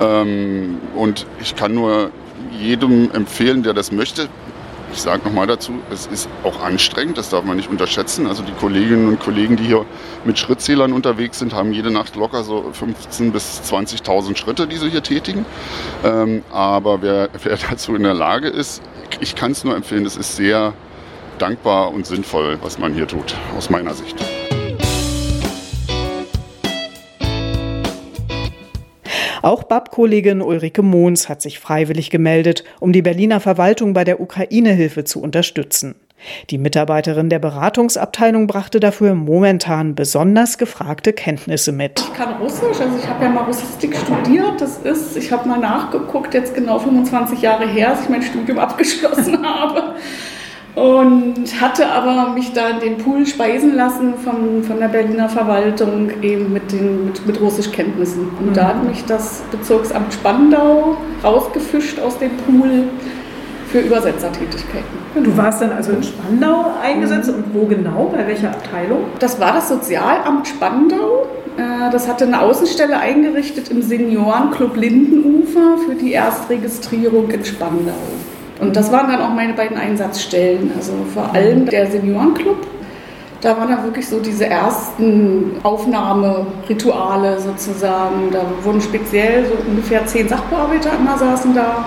Ähm, 0.00 0.78
und 0.94 1.26
ich 1.40 1.56
kann 1.56 1.74
nur 1.74 2.10
jedem 2.58 3.10
empfehlen, 3.12 3.62
der 3.62 3.72
das 3.72 3.92
möchte, 3.92 4.28
ich 4.92 5.00
sage 5.00 5.24
nochmal 5.24 5.46
dazu, 5.46 5.72
es 5.90 6.06
ist 6.06 6.28
auch 6.44 6.60
anstrengend, 6.62 7.18
das 7.18 7.30
darf 7.30 7.44
man 7.44 7.56
nicht 7.56 7.70
unterschätzen. 7.70 8.26
Also 8.26 8.42
die 8.42 8.52
Kolleginnen 8.52 9.08
und 9.08 9.20
Kollegen, 9.20 9.56
die 9.56 9.64
hier 9.64 9.84
mit 10.24 10.38
Schrittzählern 10.38 10.92
unterwegs 10.92 11.38
sind, 11.38 11.54
haben 11.54 11.72
jede 11.72 11.90
Nacht 11.90 12.16
locker 12.16 12.44
so 12.44 12.72
15.000 12.78 13.32
bis 13.32 13.62
20.000 13.62 14.36
Schritte, 14.36 14.66
die 14.66 14.76
sie 14.76 14.90
hier 14.90 15.02
tätigen. 15.02 15.44
Ähm, 16.04 16.42
aber 16.50 17.02
wer, 17.02 17.28
wer 17.42 17.56
dazu 17.56 17.94
in 17.94 18.02
der 18.02 18.14
Lage 18.14 18.48
ist, 18.48 18.82
ich 19.20 19.34
kann 19.34 19.52
es 19.52 19.64
nur 19.64 19.74
empfehlen, 19.74 20.06
es 20.06 20.16
ist 20.16 20.36
sehr 20.36 20.72
dankbar 21.38 21.92
und 21.92 22.06
sinnvoll, 22.06 22.58
was 22.62 22.78
man 22.78 22.94
hier 22.94 23.06
tut, 23.06 23.34
aus 23.56 23.70
meiner 23.70 23.94
Sicht. 23.94 24.16
Auch 29.42 29.64
BAP-Kollegin 29.64 30.40
Ulrike 30.40 30.82
Mohns 30.82 31.28
hat 31.28 31.42
sich 31.42 31.58
freiwillig 31.58 32.10
gemeldet, 32.10 32.62
um 32.78 32.92
die 32.92 33.02
Berliner 33.02 33.40
Verwaltung 33.40 33.92
bei 33.92 34.04
der 34.04 34.20
Ukraine-Hilfe 34.20 35.02
zu 35.02 35.20
unterstützen. 35.20 35.96
Die 36.50 36.58
Mitarbeiterin 36.58 37.28
der 37.28 37.40
Beratungsabteilung 37.40 38.46
brachte 38.46 38.78
dafür 38.78 39.16
momentan 39.16 39.96
besonders 39.96 40.58
gefragte 40.58 41.12
Kenntnisse 41.12 41.72
mit. 41.72 41.98
Ich 41.98 42.14
kann 42.14 42.40
Russisch, 42.40 42.80
also 42.80 42.96
ich 42.96 43.08
habe 43.08 43.24
ja 43.24 43.30
mal 43.30 43.42
Russistik 43.42 43.96
studiert. 43.96 44.60
Das 44.60 44.78
ist, 44.78 45.16
ich 45.16 45.32
habe 45.32 45.48
mal 45.48 45.58
nachgeguckt, 45.58 46.34
jetzt 46.34 46.54
genau 46.54 46.78
25 46.78 47.42
Jahre 47.42 47.66
her, 47.66 47.90
als 47.90 48.02
ich 48.02 48.08
mein 48.08 48.22
Studium 48.22 48.58
abgeschlossen 48.60 49.44
habe. 49.44 49.96
Und 50.74 51.60
hatte 51.60 51.86
aber 51.86 52.32
mich 52.32 52.54
da 52.54 52.70
in 52.70 52.80
den 52.80 52.98
Pool 52.98 53.26
speisen 53.26 53.74
lassen 53.74 54.14
von, 54.16 54.62
von 54.62 54.78
der 54.78 54.88
Berliner 54.88 55.28
Verwaltung 55.28 56.10
eben 56.22 56.50
mit, 56.50 56.72
den, 56.72 57.04
mit, 57.06 57.26
mit 57.26 57.40
Russischkenntnissen. 57.40 58.30
Und 58.38 58.50
mhm. 58.50 58.54
da 58.54 58.68
hat 58.68 58.84
mich 58.84 59.04
das 59.04 59.42
Bezirksamt 59.50 60.14
Spandau 60.14 60.96
rausgefischt 61.22 62.00
aus 62.00 62.18
dem 62.18 62.30
Pool 62.38 62.84
für 63.72 63.80
Übersetzertätigkeiten. 63.80 65.02
Du 65.22 65.36
warst 65.36 65.60
dann 65.60 65.72
also 65.72 65.92
in 65.92 66.02
Spandau 66.02 66.72
eingesetzt 66.82 67.28
und 67.28 67.44
wo 67.52 67.66
genau, 67.66 68.10
bei 68.14 68.26
welcher 68.26 68.50
Abteilung? 68.50 69.04
Das 69.18 69.40
war 69.40 69.52
das 69.52 69.68
Sozialamt 69.68 70.48
Spandau. 70.48 71.26
Äh, 71.56 71.90
das 71.90 72.08
hatte 72.08 72.24
eine 72.24 72.40
Außenstelle 72.40 72.98
eingerichtet 72.98 73.70
im 73.70 73.82
Seniorenclub 73.82 74.76
Lindenufer 74.76 75.78
für 75.86 75.94
die 75.94 76.12
Erstregistrierung 76.12 77.30
in 77.30 77.44
Spandau. 77.44 77.92
Und 78.62 78.76
das 78.76 78.92
waren 78.92 79.10
dann 79.10 79.20
auch 79.20 79.34
meine 79.34 79.54
beiden 79.54 79.76
Einsatzstellen. 79.76 80.70
Also 80.76 80.92
vor 81.12 81.34
allem 81.34 81.66
der 81.66 81.90
Seniorenclub. 81.90 82.58
Da 83.40 83.58
waren 83.58 83.68
dann 83.68 83.82
wirklich 83.82 84.08
so 84.08 84.20
diese 84.20 84.46
ersten 84.46 85.56
Aufnahmerituale 85.64 87.40
sozusagen. 87.40 88.30
Da 88.30 88.42
wurden 88.62 88.80
speziell 88.80 89.46
so 89.46 89.54
ungefähr 89.68 90.06
zehn 90.06 90.28
Sachbearbeiter 90.28 90.90
immer 90.96 91.18
saßen 91.18 91.52
da, 91.52 91.86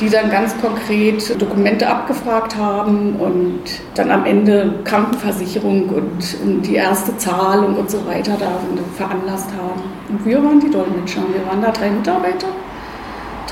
die 0.00 0.10
dann 0.10 0.30
ganz 0.30 0.54
konkret 0.60 1.40
Dokumente 1.40 1.88
abgefragt 1.88 2.56
haben 2.58 3.16
und 3.16 3.62
dann 3.94 4.10
am 4.10 4.26
Ende 4.26 4.80
Krankenversicherung 4.84 5.88
und, 5.88 6.36
und 6.44 6.62
die 6.66 6.74
erste 6.74 7.16
Zahlung 7.16 7.76
und 7.76 7.90
so 7.90 8.06
weiter 8.06 8.36
da 8.38 8.50
veranlasst 8.98 9.48
haben. 9.52 9.80
Und 10.10 10.26
wir 10.26 10.44
waren 10.44 10.60
die 10.60 10.70
Dolmetscher. 10.70 11.22
Wir 11.32 11.46
waren 11.50 11.62
da 11.62 11.70
drei 11.70 11.88
Mitarbeiter 11.88 12.48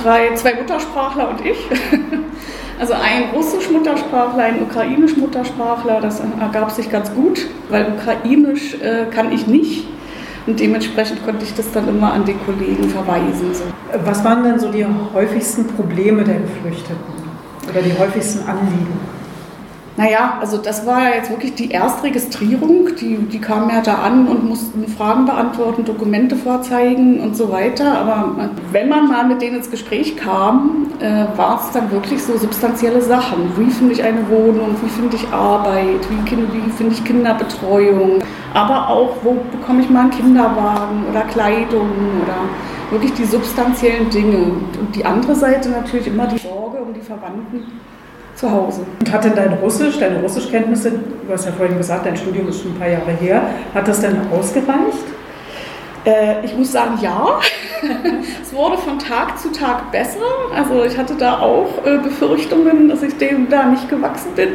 drei, 0.02 0.34
zwei 0.34 0.54
Muttersprachler 0.54 1.30
und 1.30 1.44
ich. 1.44 1.58
Also 2.80 2.94
ein 2.94 3.24
russisch-Muttersprachler, 3.34 4.42
ein 4.42 4.62
ukrainisch-Muttersprachler, 4.62 6.00
das 6.00 6.22
ergab 6.40 6.70
sich 6.70 6.90
ganz 6.90 7.12
gut, 7.12 7.46
weil 7.68 7.92
ukrainisch 7.92 8.72
äh, 8.80 9.04
kann 9.10 9.30
ich 9.32 9.46
nicht. 9.46 9.86
Und 10.46 10.58
dementsprechend 10.58 11.22
konnte 11.26 11.44
ich 11.44 11.54
das 11.54 11.70
dann 11.72 11.86
immer 11.88 12.14
an 12.14 12.24
die 12.24 12.32
Kollegen 12.32 12.88
verweisen. 12.88 13.52
So. 13.52 13.64
Was 14.06 14.24
waren 14.24 14.44
denn 14.44 14.58
so 14.58 14.72
die 14.72 14.86
häufigsten 15.12 15.66
Probleme 15.66 16.24
der 16.24 16.36
Geflüchteten 16.36 16.96
oder 17.68 17.82
die 17.82 17.92
häufigsten 17.98 18.48
Anliegen? 18.48 19.19
Naja, 19.96 20.38
also 20.40 20.56
das 20.56 20.86
war 20.86 21.02
ja 21.02 21.16
jetzt 21.16 21.30
wirklich 21.30 21.54
die 21.54 21.72
Erstregistrierung. 21.72 22.94
Die, 23.00 23.16
die 23.16 23.40
kamen 23.40 23.70
ja 23.70 23.80
da 23.82 23.96
an 23.96 24.28
und 24.28 24.48
mussten 24.48 24.86
Fragen 24.86 25.26
beantworten, 25.26 25.84
Dokumente 25.84 26.36
vorzeigen 26.36 27.20
und 27.20 27.36
so 27.36 27.50
weiter. 27.50 27.98
Aber 27.98 28.50
wenn 28.72 28.88
man 28.88 29.08
mal 29.08 29.26
mit 29.26 29.42
denen 29.42 29.56
ins 29.56 29.70
Gespräch 29.70 30.16
kam, 30.16 30.86
äh, 31.00 31.26
war 31.36 31.60
es 31.60 31.72
dann 31.72 31.90
wirklich 31.90 32.22
so 32.22 32.38
substanzielle 32.38 33.02
Sachen. 33.02 33.50
Wie 33.56 33.70
finde 33.70 33.92
ich 33.92 34.02
eine 34.02 34.28
Wohnung? 34.28 34.76
Wie 34.82 34.88
finde 34.88 35.16
ich 35.16 35.28
Arbeit? 35.32 36.08
Wie, 36.08 36.30
wie 36.30 36.70
finde 36.70 36.94
ich 36.94 37.04
Kinderbetreuung? 37.04 38.22
Aber 38.54 38.88
auch, 38.88 39.16
wo 39.22 39.36
bekomme 39.50 39.82
ich 39.82 39.90
mal 39.90 40.02
einen 40.02 40.10
Kinderwagen 40.10 41.04
oder 41.10 41.22
Kleidung 41.22 41.90
oder 42.22 42.36
wirklich 42.90 43.12
die 43.14 43.24
substanziellen 43.24 44.08
Dinge. 44.08 44.38
Und 44.80 44.94
die 44.94 45.04
andere 45.04 45.34
Seite 45.34 45.68
natürlich 45.68 46.06
immer 46.06 46.26
die 46.26 46.38
Sorge 46.38 46.78
um 46.78 46.94
die 46.94 47.00
Verwandten 47.00 47.79
zu 48.40 48.50
Hause. 48.50 48.80
Und 48.98 49.12
hat 49.12 49.24
denn 49.24 49.34
dein 49.34 49.52
Russisch, 49.54 49.98
deine 49.98 50.20
Russischkenntnisse, 50.20 50.92
du 50.92 51.32
hast 51.32 51.44
ja 51.44 51.52
vorhin 51.52 51.76
gesagt, 51.76 52.06
dein 52.06 52.16
Studium 52.16 52.48
ist 52.48 52.62
schon 52.62 52.72
ein 52.72 52.78
paar 52.78 52.88
Jahre 52.88 53.12
her, 53.12 53.42
hat 53.74 53.86
das 53.86 54.00
denn 54.00 54.16
ausgereicht? 54.32 55.04
Äh, 56.06 56.44
ich 56.44 56.56
muss 56.56 56.72
sagen, 56.72 56.98
ja. 57.02 57.38
es 58.42 58.52
wurde 58.54 58.78
von 58.78 58.98
Tag 58.98 59.38
zu 59.38 59.52
Tag 59.52 59.92
besser. 59.92 60.20
Also 60.56 60.82
ich 60.84 60.96
hatte 60.96 61.14
da 61.14 61.40
auch 61.40 61.84
äh, 61.84 61.98
Befürchtungen, 61.98 62.88
dass 62.88 63.02
ich 63.02 63.16
dem 63.18 63.50
da 63.50 63.66
nicht 63.66 63.88
gewachsen 63.90 64.32
bin. 64.34 64.48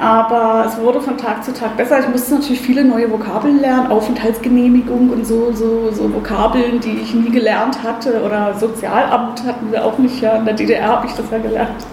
Aber 0.00 0.66
es 0.68 0.78
wurde 0.78 1.00
von 1.00 1.16
Tag 1.16 1.42
zu 1.42 1.52
Tag 1.52 1.76
besser. 1.76 1.98
Ich 1.98 2.08
musste 2.08 2.34
natürlich 2.34 2.60
viele 2.60 2.84
neue 2.84 3.10
Vokabeln 3.10 3.60
lernen, 3.60 3.90
Aufenthaltsgenehmigung 3.90 5.10
und 5.10 5.26
so, 5.26 5.50
so, 5.52 5.90
so 5.90 6.14
Vokabeln, 6.14 6.78
die 6.78 7.00
ich 7.02 7.14
nie 7.14 7.30
gelernt 7.30 7.82
hatte. 7.82 8.22
Oder 8.22 8.54
Sozialamt 8.54 9.42
hatten 9.44 9.72
wir 9.72 9.84
auch 9.84 9.98
nicht. 9.98 10.20
Ja, 10.20 10.36
in 10.36 10.44
der 10.44 10.54
DDR 10.54 10.88
habe 10.88 11.06
ich 11.06 11.14
das 11.14 11.24
ja 11.32 11.38
gelernt. 11.38 11.84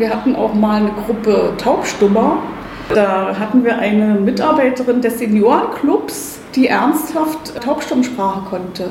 Wir 0.00 0.08
hatten 0.08 0.34
auch 0.34 0.54
mal 0.54 0.76
eine 0.76 0.92
Gruppe 0.92 1.52
Taubstummer. 1.58 2.38
Da 2.94 3.38
hatten 3.38 3.62
wir 3.64 3.78
eine 3.78 4.14
Mitarbeiterin 4.14 5.02
des 5.02 5.18
Seniorenclubs, 5.18 6.38
die 6.54 6.68
ernsthaft 6.68 7.60
Taubstummsprache 7.62 8.48
konnte. 8.48 8.88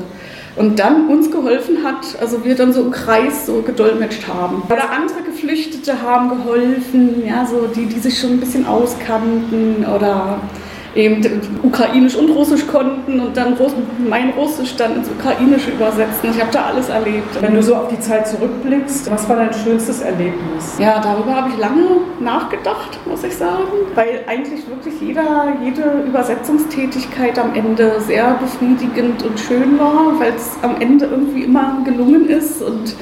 Und 0.54 0.78
dann 0.78 1.08
uns 1.08 1.28
geholfen 1.32 1.78
hat, 1.82 2.16
also 2.20 2.44
wir 2.44 2.54
dann 2.54 2.72
so 2.72 2.82
im 2.82 2.92
Kreis 2.92 3.44
so 3.44 3.60
gedolmetscht 3.60 4.28
haben. 4.28 4.62
Oder 4.68 4.92
andere 4.92 5.22
Geflüchtete 5.26 6.00
haben 6.00 6.28
geholfen, 6.28 7.26
ja, 7.26 7.44
so 7.44 7.66
die, 7.66 7.86
die 7.86 7.98
sich 7.98 8.16
schon 8.16 8.30
ein 8.30 8.40
bisschen 8.40 8.64
auskannten 8.64 9.84
oder 9.84 10.38
eben 10.94 11.22
Ukrainisch 11.62 12.16
und 12.16 12.30
Russisch 12.30 12.66
konnten 12.66 13.20
und 13.20 13.36
dann 13.36 13.56
mein 14.08 14.30
Russisch 14.30 14.76
dann 14.76 14.96
ins 14.96 15.08
Ukrainische 15.08 15.70
übersetzen. 15.70 16.30
Ich 16.30 16.40
habe 16.40 16.50
da 16.52 16.66
alles 16.66 16.88
erlebt. 16.88 17.40
Wenn 17.40 17.54
du 17.54 17.62
so 17.62 17.76
auf 17.76 17.88
die 17.88 18.00
Zeit 18.00 18.26
zurückblickst, 18.28 19.10
was 19.10 19.28
war 19.28 19.36
dein 19.36 19.52
schönstes 19.52 20.00
Erlebnis? 20.00 20.76
Ja, 20.78 21.00
darüber 21.00 21.36
habe 21.36 21.50
ich 21.50 21.58
lange 21.58 21.86
nachgedacht, 22.20 22.98
muss 23.06 23.22
ich 23.24 23.36
sagen, 23.36 23.64
weil 23.94 24.22
eigentlich 24.26 24.66
wirklich 24.68 24.94
jeder, 25.00 25.52
jede 25.62 26.04
Übersetzungstätigkeit 26.06 27.38
am 27.38 27.54
Ende 27.54 28.00
sehr 28.00 28.34
befriedigend 28.34 29.22
und 29.22 29.38
schön 29.38 29.78
war, 29.78 30.18
weil 30.18 30.32
es 30.34 30.56
am 30.62 30.80
Ende 30.80 31.06
irgendwie 31.06 31.44
immer 31.44 31.78
gelungen 31.84 32.28
ist 32.28 32.62
und 32.62 32.96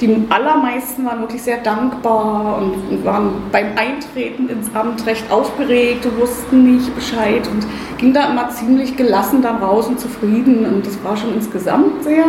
die 0.00 0.24
allermeisten 0.30 1.04
waren 1.04 1.20
wirklich 1.20 1.42
sehr 1.42 1.58
dankbar 1.58 2.58
und, 2.58 3.04
waren 3.04 3.32
beim 3.52 3.76
Eintreten 3.76 4.48
ins 4.48 4.74
Amt 4.74 5.04
recht 5.06 5.30
aufgeregt 5.30 6.06
wussten 6.18 6.74
nicht 6.74 6.94
Bescheid 6.94 7.46
und 7.48 7.66
ging 7.98 8.14
da 8.14 8.30
immer 8.30 8.48
ziemlich 8.50 8.96
gelassen 8.96 9.42
dann 9.42 9.56
raus 9.56 9.88
und 9.88 10.00
zufrieden. 10.00 10.64
Und 10.64 10.86
das 10.86 11.02
war 11.04 11.16
schon 11.16 11.34
insgesamt 11.34 12.02
sehr 12.02 12.24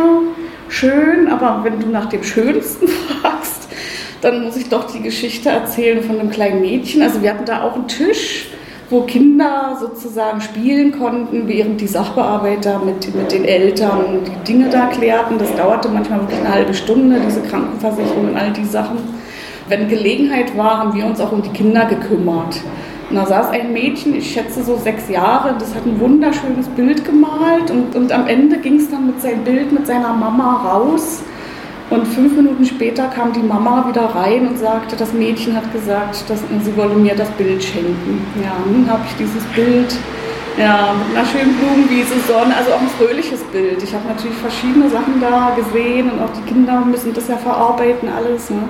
schön. 0.68 1.28
Aber 1.28 1.64
wenn 1.64 1.80
du 1.80 1.88
nach 1.88 2.06
dem 2.06 2.22
Schönsten 2.22 2.88
fragst, 3.22 3.68
dann 4.20 4.44
muss 4.44 4.56
ich 4.56 4.68
doch 4.68 4.90
die 4.90 5.00
Geschichte 5.00 5.48
erzählen 5.48 6.02
von 6.02 6.18
einem 6.18 6.30
kleinen 6.30 6.60
Mädchen. 6.60 7.02
Also 7.02 7.22
wir 7.22 7.30
hatten 7.30 7.44
da 7.44 7.62
auch 7.62 7.74
einen 7.74 7.88
Tisch 7.88 8.48
wo 8.92 9.00
Kinder 9.00 9.76
sozusagen 9.80 10.40
spielen 10.42 10.92
konnten, 10.92 11.48
während 11.48 11.80
die 11.80 11.86
Sachbearbeiter 11.86 12.78
mit, 12.80 13.14
mit 13.14 13.32
den 13.32 13.46
Eltern 13.46 14.20
die 14.26 14.52
Dinge 14.52 14.68
da 14.68 14.86
klärten. 14.86 15.38
Das 15.38 15.52
dauerte 15.56 15.88
manchmal 15.88 16.20
wirklich 16.20 16.40
eine 16.40 16.52
halbe 16.52 16.74
Stunde, 16.74 17.18
diese 17.24 17.40
Krankenversicherung 17.40 18.28
und 18.28 18.36
all 18.36 18.52
die 18.52 18.66
Sachen. 18.66 18.98
Wenn 19.68 19.88
Gelegenheit 19.88 20.56
war, 20.58 20.78
haben 20.78 20.94
wir 20.94 21.06
uns 21.06 21.20
auch 21.20 21.32
um 21.32 21.40
die 21.40 21.48
Kinder 21.48 21.86
gekümmert. 21.86 22.60
Und 23.08 23.16
da 23.16 23.26
saß 23.26 23.50
ein 23.50 23.72
Mädchen, 23.72 24.14
ich 24.14 24.30
schätze 24.30 24.62
so 24.62 24.76
sechs 24.76 25.08
Jahre, 25.08 25.54
das 25.58 25.74
hat 25.74 25.86
ein 25.86 25.98
wunderschönes 25.98 26.68
Bild 26.68 27.04
gemalt 27.04 27.70
und, 27.70 27.94
und 27.94 28.12
am 28.12 28.26
Ende 28.26 28.58
ging 28.58 28.76
es 28.76 28.90
dann 28.90 29.06
mit 29.06 29.20
seinem 29.22 29.44
Bild 29.44 29.72
mit 29.72 29.86
seiner 29.86 30.12
Mama 30.12 30.70
raus 30.70 31.22
und 31.92 32.06
fünf 32.06 32.34
Minuten 32.34 32.64
später 32.64 33.08
kam 33.08 33.32
die 33.32 33.42
Mama 33.42 33.86
wieder 33.88 34.06
rein 34.06 34.48
und 34.48 34.58
sagte, 34.58 34.96
das 34.96 35.12
Mädchen 35.12 35.54
hat 35.54 35.70
gesagt, 35.72 36.28
dass, 36.28 36.40
sie 36.62 36.76
wolle 36.76 36.94
mir 36.94 37.14
das 37.14 37.28
Bild 37.32 37.62
schenken. 37.62 38.24
Ja, 38.42 38.54
nun 38.66 38.90
habe 38.90 39.02
ich 39.06 39.14
dieses 39.16 39.44
Bild 39.54 39.94
ja, 40.58 40.94
mit 40.94 41.16
einer 41.16 41.26
schönen 41.26 41.54
Blumenwiese, 41.56 42.14
Sonne, 42.26 42.56
also 42.56 42.72
auch 42.72 42.80
ein 42.80 42.88
fröhliches 42.98 43.40
Bild. 43.44 43.82
Ich 43.82 43.94
habe 43.94 44.08
natürlich 44.08 44.36
verschiedene 44.36 44.88
Sachen 44.88 45.20
da 45.20 45.54
gesehen 45.54 46.10
und 46.10 46.20
auch 46.20 46.30
die 46.30 46.42
Kinder 46.42 46.80
müssen 46.80 47.12
das 47.14 47.28
ja 47.28 47.36
verarbeiten, 47.36 48.08
alles. 48.08 48.50
Ne? 48.50 48.62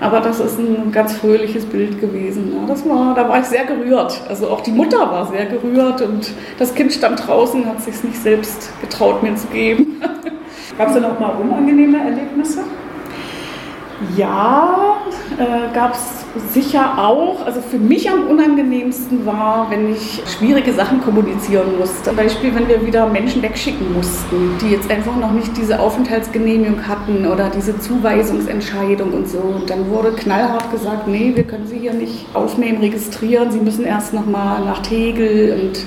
Aber 0.00 0.20
das 0.20 0.38
ist 0.38 0.58
ein 0.58 0.92
ganz 0.92 1.14
fröhliches 1.14 1.64
Bild 1.64 2.00
gewesen. 2.00 2.52
Ja, 2.54 2.66
das 2.66 2.88
war, 2.88 3.14
da 3.14 3.28
war 3.28 3.40
ich 3.40 3.46
sehr 3.46 3.64
gerührt. 3.64 4.20
Also 4.28 4.48
auch 4.48 4.60
die 4.60 4.70
Mutter 4.70 4.98
war 4.98 5.26
sehr 5.26 5.46
gerührt 5.46 6.02
und 6.02 6.32
das 6.58 6.74
Kind 6.74 6.92
stand 6.92 7.26
draußen, 7.26 7.66
hat 7.66 7.82
sich 7.82 8.02
nicht 8.04 8.22
selbst 8.22 8.70
getraut, 8.80 9.22
mir 9.22 9.34
zu 9.34 9.48
geben. 9.48 10.00
Gab 10.78 10.88
es 10.88 10.94
denn 10.94 11.04
auch 11.04 11.18
mal 11.18 11.30
unangenehme 11.30 11.98
Erlebnisse? 11.98 12.60
Ja, 14.16 14.98
äh, 15.36 15.74
gab 15.74 15.94
es 15.94 16.24
sicher 16.54 16.98
auch. 16.98 17.44
Also 17.44 17.60
für 17.60 17.78
mich 17.78 18.08
am 18.08 18.28
unangenehmsten 18.28 19.26
war, 19.26 19.68
wenn 19.70 19.92
ich 19.92 20.22
schwierige 20.38 20.72
Sachen 20.72 21.00
kommunizieren 21.00 21.76
musste. 21.78 22.04
Zum 22.04 22.16
Beispiel, 22.16 22.54
wenn 22.54 22.68
wir 22.68 22.86
wieder 22.86 23.08
Menschen 23.08 23.42
wegschicken 23.42 23.92
mussten, 23.92 24.56
die 24.62 24.70
jetzt 24.70 24.88
einfach 24.88 25.16
noch 25.16 25.32
nicht 25.32 25.56
diese 25.56 25.80
Aufenthaltsgenehmigung 25.80 26.86
hatten 26.86 27.26
oder 27.26 27.50
diese 27.50 27.76
Zuweisungsentscheidung 27.80 29.12
und 29.12 29.28
so. 29.28 29.38
Und 29.38 29.68
dann 29.68 29.90
wurde 29.90 30.12
knallhart 30.12 30.70
gesagt, 30.70 31.08
nee, 31.08 31.32
wir 31.34 31.42
können 31.42 31.66
sie 31.66 31.78
hier 31.78 31.92
nicht 31.92 32.26
aufnehmen, 32.34 32.78
registrieren, 32.78 33.50
sie 33.50 33.60
müssen 33.60 33.84
erst 33.84 34.14
nochmal 34.14 34.64
nach 34.64 34.80
Tegel 34.82 35.60
und 35.60 35.80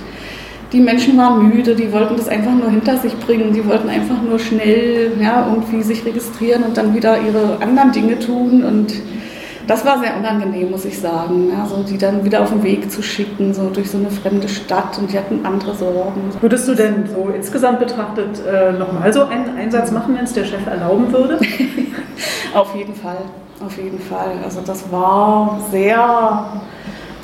die 0.72 0.80
Menschen 0.80 1.18
waren 1.18 1.50
müde, 1.50 1.76
die 1.76 1.92
wollten 1.92 2.16
das 2.16 2.30
einfach 2.30 2.54
nur 2.54 2.70
hinter 2.70 2.98
sich 2.98 3.18
bringen, 3.18 3.54
die 3.54 3.66
wollten 3.68 3.90
einfach 3.90 4.22
nur 4.22 4.40
schnell 4.40 5.12
ja, 5.22 5.48
irgendwie 5.50 5.84
sich 5.84 6.06
registrieren 6.06 6.64
und 6.64 6.78
dann 6.78 6.96
wieder 6.96 7.18
ihre 7.22 7.58
anderen 7.62 7.92
Dinge 7.92 8.18
tun. 8.20 8.64
Und 8.64 8.94
Das 9.68 9.86
war 9.86 10.00
sehr 10.00 10.18
unangenehm, 10.18 10.72
muss 10.72 10.86
ich 10.86 11.00
sagen. 11.00 11.52
Also 11.62 11.84
die 11.84 11.98
dann 11.98 12.24
wieder 12.24 12.42
auf 12.42 12.50
den 12.50 12.64
Weg 12.64 12.90
zu 12.90 13.02
schicken, 13.02 13.54
so 13.54 13.70
durch 13.70 13.92
so 13.92 13.98
eine 13.98 14.10
fremde 14.10 14.48
Stadt 14.48 14.98
und 14.98 15.12
die 15.12 15.18
hatten 15.18 15.46
andere 15.46 15.76
Sorgen. 15.76 16.22
Würdest 16.40 16.68
du 16.68 16.76
denn 16.76 17.06
so 17.08 17.30
insgesamt 17.36 17.80
betrachtet 17.80 18.42
äh, 18.46 18.72
nochmal 18.72 19.12
so 19.14 19.26
einen 19.26 19.58
Einsatz 19.58 19.92
machen, 19.92 20.16
wenn 20.16 20.24
es 20.24 20.34
der 20.34 20.46
Chef 20.46 20.66
erlauben 20.68 21.12
würde? 21.12 21.38
auf 22.54 22.76
jeden 22.76 22.96
Fall, 22.96 23.18
auf 23.64 23.78
jeden 23.78 24.00
Fall. 24.00 24.36
Also 24.44 24.62
das 24.66 24.90
war 24.92 25.60
sehr 25.70 26.46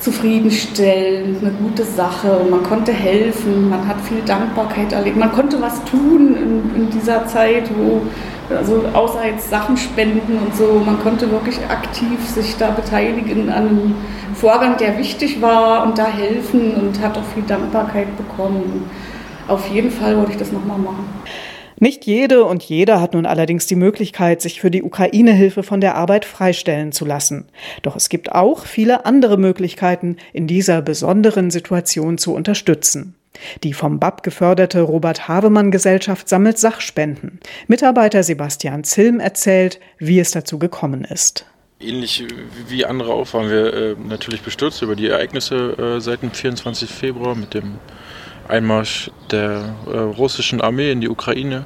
zufriedenstellend, 0.08 1.44
eine 1.44 1.52
gute 1.52 1.84
Sache 1.84 2.32
und 2.32 2.50
man 2.50 2.64
konnte 2.64 2.94
helfen, 2.94 3.70
man 3.70 3.86
hat 3.86 4.00
viel 4.00 4.22
Dankbarkeit 4.26 4.94
erlebt, 4.94 5.18
man 5.18 5.34
konnte 5.34 5.62
was 5.62 5.84
tun 5.84 6.34
in, 6.36 6.82
in 6.82 6.90
dieser 6.90 7.28
Zeit, 7.28 7.70
wo 7.76 8.02
also 8.50 8.86
außer 8.94 9.26
jetzt 9.26 9.50
Sachen 9.50 9.76
spenden 9.76 10.38
und 10.38 10.56
so, 10.56 10.82
man 10.86 10.98
konnte 11.00 11.30
wirklich 11.30 11.60
aktiv 11.68 12.26
sich 12.26 12.56
da 12.56 12.72
beteiligen 12.72 13.50
an 13.50 13.68
einem 13.68 13.96
Vorgang, 14.34 14.78
der 14.78 14.98
wichtig 14.98 15.42
war 15.42 15.86
und 15.86 15.98
da 15.98 16.08
helfen 16.08 16.76
und 16.76 17.02
hat 17.02 17.18
auch 17.18 17.26
viel 17.34 17.44
Dankbarkeit 17.44 18.16
bekommen. 18.16 18.90
Auf 19.50 19.68
jeden 19.68 19.92
Fall 19.92 20.16
wollte 20.16 20.32
ich 20.32 20.38
das 20.38 20.54
nochmal 20.54 20.78
machen. 20.78 21.06
Nicht 21.80 22.06
jede 22.06 22.44
und 22.44 22.64
jeder 22.64 23.00
hat 23.00 23.14
nun 23.14 23.28
allerdings 23.28 23.68
die 23.68 23.76
Möglichkeit, 23.76 24.42
sich 24.42 24.60
für 24.60 24.72
die 24.72 24.82
Ukraine-Hilfe 24.82 25.62
von 25.62 25.80
der 25.80 25.96
Arbeit 25.96 26.26
freistellen 26.26 26.92
zu 26.92 27.06
lassen. 27.06 27.46
Doch 27.84 27.96
es 27.96 28.10
gibt 28.10 28.32
auch 28.32 28.66
viele 28.66 29.06
andere 29.06 29.38
Möglichkeiten, 29.38 30.18
in 30.34 30.48
dieser 30.48 30.82
besonderen 30.82 31.52
Situation 31.52 32.18
zu 32.18 32.34
unterstützen. 32.34 33.14
Die 33.64 33.74
vom 33.74 34.00
BAP 34.00 34.24
geförderte 34.24 34.82
Robert 34.82 35.28
Havemann 35.28 35.70
Gesellschaft 35.70 36.28
sammelt 36.28 36.58
Sachspenden. 36.58 37.40
Mitarbeiter 37.68 38.24
Sebastian 38.24 38.84
Zilm 38.84 39.20
erzählt, 39.20 39.80
wie 40.00 40.20
es 40.20 40.32
dazu 40.32 40.58
gekommen 40.58 41.04
ist. 41.04 41.46
Ähnlich 41.80 42.26
wie 42.68 42.86
andere 42.86 43.14
auch 43.14 43.32
waren 43.34 43.52
wir 43.52 43.74
äh, 43.74 43.96
natürlich 44.04 44.42
bestürzt 44.42 44.82
über 44.82 44.96
die 44.96 45.10
Ereignisse 45.10 45.98
äh, 45.98 46.02
seit 46.02 46.24
dem 46.24 46.32
24. 46.32 46.90
Februar 46.90 47.36
mit 47.36 47.54
dem 47.54 47.76
Einmarsch 48.50 49.12
der 49.32 49.76
äh, 49.92 49.98
russischen 49.98 50.62
Armee 50.62 50.92
in 50.92 51.02
die 51.02 51.10
Ukraine. 51.10 51.64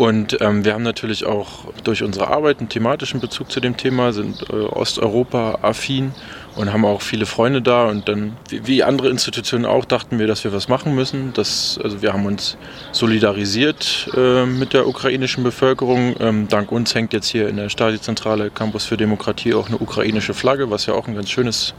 Und 0.00 0.40
ähm, 0.40 0.64
wir 0.64 0.72
haben 0.72 0.82
natürlich 0.82 1.26
auch 1.26 1.66
durch 1.84 2.02
unsere 2.02 2.28
Arbeit 2.28 2.60
einen 2.60 2.70
thematischen 2.70 3.20
Bezug 3.20 3.52
zu 3.52 3.60
dem 3.60 3.76
Thema, 3.76 4.14
sind 4.14 4.48
äh, 4.50 4.54
Osteuropa-affin 4.54 6.12
und 6.56 6.72
haben 6.72 6.86
auch 6.86 7.02
viele 7.02 7.26
Freunde 7.26 7.60
da. 7.60 7.84
Und 7.84 8.08
dann, 8.08 8.34
wie, 8.48 8.66
wie, 8.66 8.82
andere 8.82 9.10
Institutionen 9.10 9.66
auch, 9.66 9.84
dachten 9.84 10.18
wir, 10.18 10.26
dass 10.26 10.42
wir 10.42 10.54
was 10.54 10.68
machen 10.68 10.94
müssen. 10.94 11.34
Das, 11.34 11.78
also 11.84 12.00
wir 12.00 12.14
haben 12.14 12.24
uns 12.24 12.56
solidarisiert 12.92 14.08
äh, 14.16 14.46
mit 14.46 14.72
der 14.72 14.88
ukrainischen 14.88 15.44
Bevölkerung. 15.44 16.16
Ähm, 16.18 16.48
dank 16.48 16.72
uns 16.72 16.94
hängt 16.94 17.12
jetzt 17.12 17.28
hier 17.28 17.48
in 17.48 17.56
der 17.56 17.68
Stasi-Zentrale 17.68 18.48
Campus 18.48 18.86
für 18.86 18.96
Demokratie 18.96 19.52
auch 19.52 19.68
eine 19.68 19.76
ukrainische 19.76 20.32
Flagge, 20.32 20.70
was 20.70 20.86
ja 20.86 20.94
auch 20.94 21.08
ein 21.08 21.14
ganz 21.14 21.28
schönes 21.28 21.74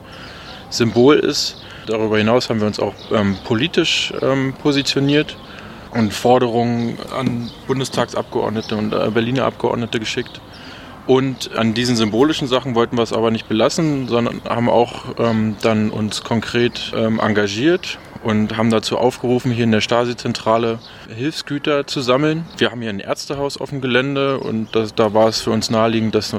Symbol 0.69 1.15
ist. 1.17 1.57
Darüber 1.91 2.17
hinaus 2.17 2.49
haben 2.49 2.61
wir 2.61 2.67
uns 2.67 2.79
auch 2.79 2.93
ähm, 3.11 3.35
politisch 3.43 4.13
ähm, 4.21 4.53
positioniert 4.61 5.35
und 5.93 6.13
Forderungen 6.13 6.97
an 7.13 7.51
Bundestagsabgeordnete 7.67 8.77
und 8.77 8.93
äh, 8.93 9.09
Berliner 9.13 9.43
Abgeordnete 9.43 9.99
geschickt. 9.99 10.39
Und 11.05 11.53
an 11.57 11.73
diesen 11.73 11.97
symbolischen 11.97 12.47
Sachen 12.47 12.75
wollten 12.75 12.95
wir 12.95 13.03
es 13.03 13.11
aber 13.11 13.29
nicht 13.29 13.49
belassen, 13.49 14.07
sondern 14.07 14.39
haben 14.47 14.69
auch 14.69 15.15
ähm, 15.19 15.57
dann 15.61 15.89
uns 15.89 16.23
konkret 16.23 16.93
ähm, 16.95 17.19
engagiert 17.19 17.97
und 18.23 18.55
haben 18.55 18.69
dazu 18.69 18.97
aufgerufen, 18.97 19.51
hier 19.51 19.65
in 19.65 19.71
der 19.73 19.81
Stasi-Zentrale 19.81 20.79
Hilfsgüter 21.13 21.87
zu 21.87 21.99
sammeln. 21.99 22.45
Wir 22.57 22.71
haben 22.71 22.79
hier 22.79 22.91
ein 22.91 23.01
Ärztehaus 23.01 23.57
auf 23.57 23.71
dem 23.71 23.81
Gelände 23.81 24.39
und 24.39 24.73
das, 24.73 24.95
da 24.95 25.13
war 25.13 25.27
es 25.27 25.41
für 25.41 25.51
uns 25.51 25.69
naheliegend, 25.69 26.15
dass 26.15 26.33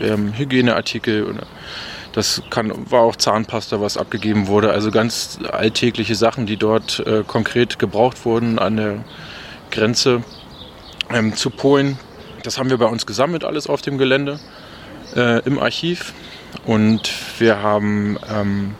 ähm, 0.00 0.32
Hygieneartikel 0.32 1.24
oder 1.24 1.46
das 2.14 2.42
kann, 2.48 2.72
war 2.90 3.00
auch 3.00 3.16
Zahnpasta, 3.16 3.80
was 3.80 3.96
abgegeben 3.96 4.46
wurde. 4.46 4.70
Also 4.70 4.92
ganz 4.92 5.40
alltägliche 5.50 6.14
Sachen, 6.14 6.46
die 6.46 6.56
dort 6.56 7.00
äh, 7.00 7.24
konkret 7.26 7.80
gebraucht 7.80 8.24
wurden 8.24 8.60
an 8.60 8.76
der 8.76 9.04
Grenze 9.72 10.22
ähm, 11.10 11.34
zu 11.34 11.50
Polen. 11.50 11.98
Das 12.44 12.56
haben 12.56 12.70
wir 12.70 12.78
bei 12.78 12.86
uns 12.86 13.04
gesammelt, 13.04 13.44
alles 13.44 13.66
auf 13.66 13.82
dem 13.82 13.98
Gelände 13.98 14.38
äh, 15.16 15.40
im 15.40 15.58
Archiv. 15.58 16.12
Und 16.64 17.10
wir 17.40 17.60
haben 17.60 18.16
ähm, 18.32 18.76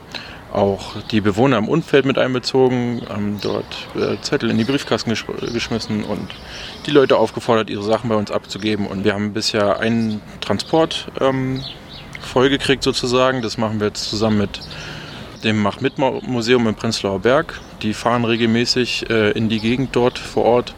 auch 0.52 0.94
die 1.10 1.20
Bewohner 1.20 1.58
im 1.58 1.68
Umfeld 1.68 2.04
mit 2.04 2.18
einbezogen, 2.18 3.02
haben 3.08 3.40
dort 3.42 3.88
äh, 3.96 4.16
Zettel 4.22 4.48
in 4.48 4.58
die 4.58 4.64
Briefkasten 4.64 5.10
gesch 5.10 5.26
geschmissen 5.52 6.04
und 6.04 6.30
die 6.86 6.92
Leute 6.92 7.16
aufgefordert, 7.16 7.68
ihre 7.68 7.82
Sachen 7.82 8.08
bei 8.08 8.14
uns 8.14 8.30
abzugeben. 8.30 8.86
Und 8.86 9.02
wir 9.02 9.12
haben 9.12 9.32
bisher 9.32 9.80
einen 9.80 10.22
Transport 10.40 11.08
ähm, 11.20 11.64
vollgekriegt 12.24 12.82
sozusagen. 12.82 13.42
Das 13.42 13.58
machen 13.58 13.80
wir 13.80 13.88
jetzt 13.88 14.08
zusammen 14.08 14.38
mit 14.38 14.60
dem 15.44 15.60
Macht-Mit-Museum 15.62 16.66
im 16.66 16.74
Prenzlauer 16.74 17.20
Berg. 17.20 17.60
Die 17.82 17.94
fahren 17.94 18.24
regelmäßig 18.24 19.10
äh, 19.10 19.30
in 19.32 19.48
die 19.48 19.60
Gegend 19.60 19.94
dort 19.94 20.18
vor 20.18 20.44
Ort 20.44 20.74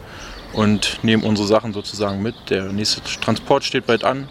und 0.53 0.99
nehmen 1.03 1.23
unsere 1.23 1.47
Sachen 1.47 1.73
sozusagen 1.73 2.21
mit. 2.21 2.35
Der 2.49 2.65
nächste 2.65 3.01
Transport 3.21 3.63
steht 3.63 3.85
bald 3.85 4.03
an. 4.03 4.27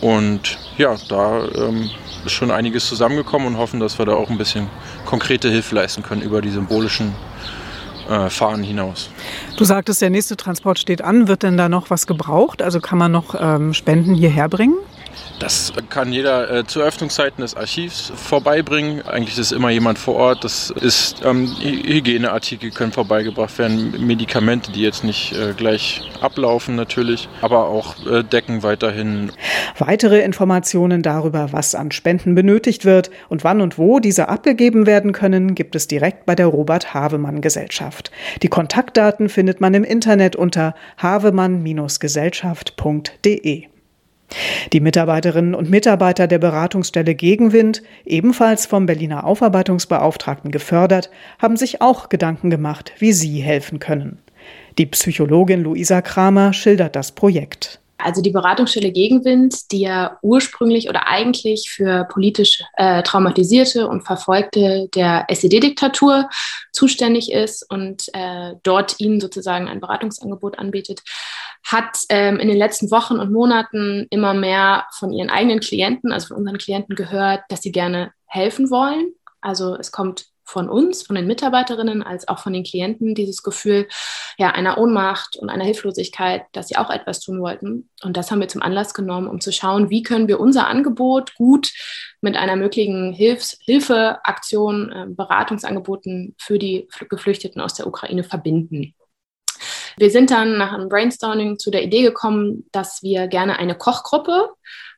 Und 0.00 0.58
ja, 0.76 0.96
da 1.08 1.46
ähm, 1.54 1.90
ist 2.24 2.32
schon 2.32 2.50
einiges 2.50 2.86
zusammengekommen 2.88 3.48
und 3.48 3.56
hoffen, 3.58 3.80
dass 3.80 3.98
wir 3.98 4.06
da 4.06 4.12
auch 4.12 4.30
ein 4.30 4.38
bisschen 4.38 4.68
konkrete 5.04 5.48
Hilfe 5.50 5.74
leisten 5.74 6.02
können 6.02 6.22
über 6.22 6.40
die 6.40 6.50
symbolischen 6.50 7.14
äh, 8.08 8.28
Fahnen 8.28 8.64
hinaus. 8.64 9.10
Du 9.56 9.64
sagtest, 9.64 10.02
der 10.02 10.10
nächste 10.10 10.36
Transport 10.36 10.78
steht 10.78 11.02
an. 11.02 11.28
Wird 11.28 11.42
denn 11.42 11.56
da 11.56 11.68
noch 11.68 11.90
was 11.90 12.06
gebraucht? 12.06 12.62
Also 12.62 12.80
kann 12.80 12.98
man 12.98 13.12
noch 13.12 13.34
ähm, 13.38 13.74
Spenden 13.74 14.14
hierher 14.14 14.48
bringen? 14.48 14.76
Das 15.38 15.72
kann 15.90 16.12
jeder 16.12 16.50
äh, 16.50 16.64
zu 16.64 16.80
Öffnungszeiten 16.80 17.42
des 17.42 17.56
Archivs 17.56 18.12
vorbeibringen. 18.14 19.02
Eigentlich 19.02 19.38
ist 19.38 19.52
immer 19.52 19.70
jemand 19.70 19.98
vor 19.98 20.14
Ort. 20.14 20.44
Das 20.44 20.70
ist 20.70 21.16
ähm, 21.24 21.54
Hygieneartikel 21.60 22.70
können 22.70 22.92
vorbeigebracht 22.92 23.58
werden, 23.58 24.06
Medikamente, 24.06 24.72
die 24.72 24.82
jetzt 24.82 25.04
nicht 25.04 25.32
äh, 25.32 25.52
gleich 25.56 26.02
ablaufen 26.20 26.76
natürlich, 26.76 27.28
aber 27.42 27.68
auch 27.68 27.94
äh, 28.06 28.22
Decken 28.22 28.62
weiterhin. 28.62 29.32
Weitere 29.78 30.22
Informationen 30.22 31.02
darüber, 31.02 31.52
was 31.52 31.74
an 31.74 31.90
Spenden 31.90 32.34
benötigt 32.34 32.84
wird 32.84 33.10
und 33.28 33.44
wann 33.44 33.60
und 33.60 33.76
wo 33.76 33.98
diese 33.98 34.28
abgegeben 34.28 34.86
werden 34.86 35.12
können, 35.12 35.54
gibt 35.54 35.74
es 35.74 35.88
direkt 35.88 36.26
bei 36.26 36.34
der 36.34 36.46
Robert 36.46 36.94
Havemann 36.94 37.40
Gesellschaft. 37.40 38.10
Die 38.42 38.48
Kontaktdaten 38.48 39.28
findet 39.28 39.60
man 39.60 39.74
im 39.74 39.84
Internet 39.84 40.36
unter 40.36 40.74
havemann-gesellschaft.de. 40.98 43.73
Die 44.72 44.80
Mitarbeiterinnen 44.80 45.54
und 45.54 45.70
Mitarbeiter 45.70 46.26
der 46.26 46.38
Beratungsstelle 46.38 47.14
Gegenwind, 47.14 47.82
ebenfalls 48.04 48.66
vom 48.66 48.86
Berliner 48.86 49.24
Aufarbeitungsbeauftragten 49.24 50.50
gefördert, 50.50 51.10
haben 51.38 51.56
sich 51.56 51.80
auch 51.80 52.08
Gedanken 52.08 52.50
gemacht, 52.50 52.92
wie 52.98 53.12
sie 53.12 53.40
helfen 53.40 53.78
können. 53.78 54.18
Die 54.78 54.86
Psychologin 54.86 55.62
Luisa 55.62 56.02
Kramer 56.02 56.52
schildert 56.52 56.96
das 56.96 57.12
Projekt. 57.12 57.80
Also 58.04 58.20
die 58.20 58.30
Beratungsstelle 58.30 58.92
Gegenwind, 58.92 59.72
die 59.72 59.80
ja 59.80 60.18
ursprünglich 60.20 60.90
oder 60.90 61.08
eigentlich 61.08 61.70
für 61.70 62.04
politisch 62.04 62.62
äh, 62.74 63.02
traumatisierte 63.02 63.88
und 63.88 64.02
Verfolgte 64.02 64.90
der 64.94 65.24
SED-Diktatur 65.28 66.28
zuständig 66.70 67.32
ist 67.32 67.64
und 67.70 68.10
äh, 68.12 68.56
dort 68.62 69.00
ihnen 69.00 69.20
sozusagen 69.20 69.68
ein 69.68 69.80
Beratungsangebot 69.80 70.58
anbietet, 70.58 71.00
hat 71.64 72.00
ähm, 72.10 72.38
in 72.38 72.48
den 72.48 72.58
letzten 72.58 72.90
Wochen 72.90 73.18
und 73.18 73.32
Monaten 73.32 74.06
immer 74.10 74.34
mehr 74.34 74.84
von 74.98 75.10
ihren 75.10 75.30
eigenen 75.30 75.60
Klienten, 75.60 76.12
also 76.12 76.26
von 76.26 76.36
unseren 76.36 76.58
Klienten 76.58 76.96
gehört, 76.96 77.40
dass 77.48 77.62
sie 77.62 77.72
gerne 77.72 78.12
helfen 78.26 78.70
wollen. 78.70 79.14
Also 79.40 79.76
es 79.76 79.92
kommt 79.92 80.26
von 80.54 80.68
uns, 80.70 81.02
von 81.02 81.16
den 81.16 81.26
Mitarbeiterinnen, 81.26 82.04
als 82.04 82.28
auch 82.28 82.38
von 82.38 82.52
den 82.52 82.62
Klienten 82.62 83.16
dieses 83.16 83.42
Gefühl 83.42 83.88
ja, 84.38 84.52
einer 84.52 84.78
Ohnmacht 84.78 85.36
und 85.36 85.50
einer 85.50 85.64
Hilflosigkeit, 85.64 86.44
dass 86.52 86.68
sie 86.68 86.76
auch 86.76 86.90
etwas 86.90 87.18
tun 87.18 87.40
wollten. 87.40 87.90
Und 88.04 88.16
das 88.16 88.30
haben 88.30 88.40
wir 88.40 88.46
zum 88.46 88.62
Anlass 88.62 88.94
genommen, 88.94 89.26
um 89.26 89.40
zu 89.40 89.50
schauen, 89.50 89.90
wie 89.90 90.04
können 90.04 90.28
wir 90.28 90.38
unser 90.38 90.68
Angebot 90.68 91.34
gut 91.34 91.72
mit 92.20 92.36
einer 92.36 92.54
möglichen 92.54 93.12
Hilfs 93.12 93.58
Hilfeaktion, 93.64 94.92
äh, 94.92 95.06
Beratungsangeboten 95.08 96.36
für 96.38 96.58
die 96.58 96.88
Geflüchteten 97.10 97.60
aus 97.60 97.74
der 97.74 97.88
Ukraine 97.88 98.22
verbinden. 98.22 98.94
Wir 99.96 100.10
sind 100.10 100.30
dann 100.30 100.56
nach 100.56 100.72
einem 100.72 100.88
Brainstorming 100.88 101.58
zu 101.58 101.72
der 101.72 101.82
Idee 101.82 102.02
gekommen, 102.02 102.64
dass 102.70 103.02
wir 103.02 103.26
gerne 103.26 103.58
eine 103.58 103.74
Kochgruppe 103.74 104.50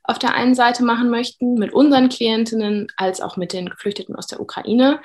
auf 0.06 0.18
der 0.18 0.34
einen 0.34 0.54
Seite 0.54 0.84
machen 0.84 1.10
möchten 1.10 1.54
mit 1.54 1.72
unseren 1.72 2.08
Klientinnen 2.08 2.86
als 2.96 3.20
auch 3.20 3.36
mit 3.36 3.52
den 3.52 3.68
Geflüchteten 3.68 4.14
aus 4.14 4.26
der 4.26 4.40
Ukraine. 4.40 5.00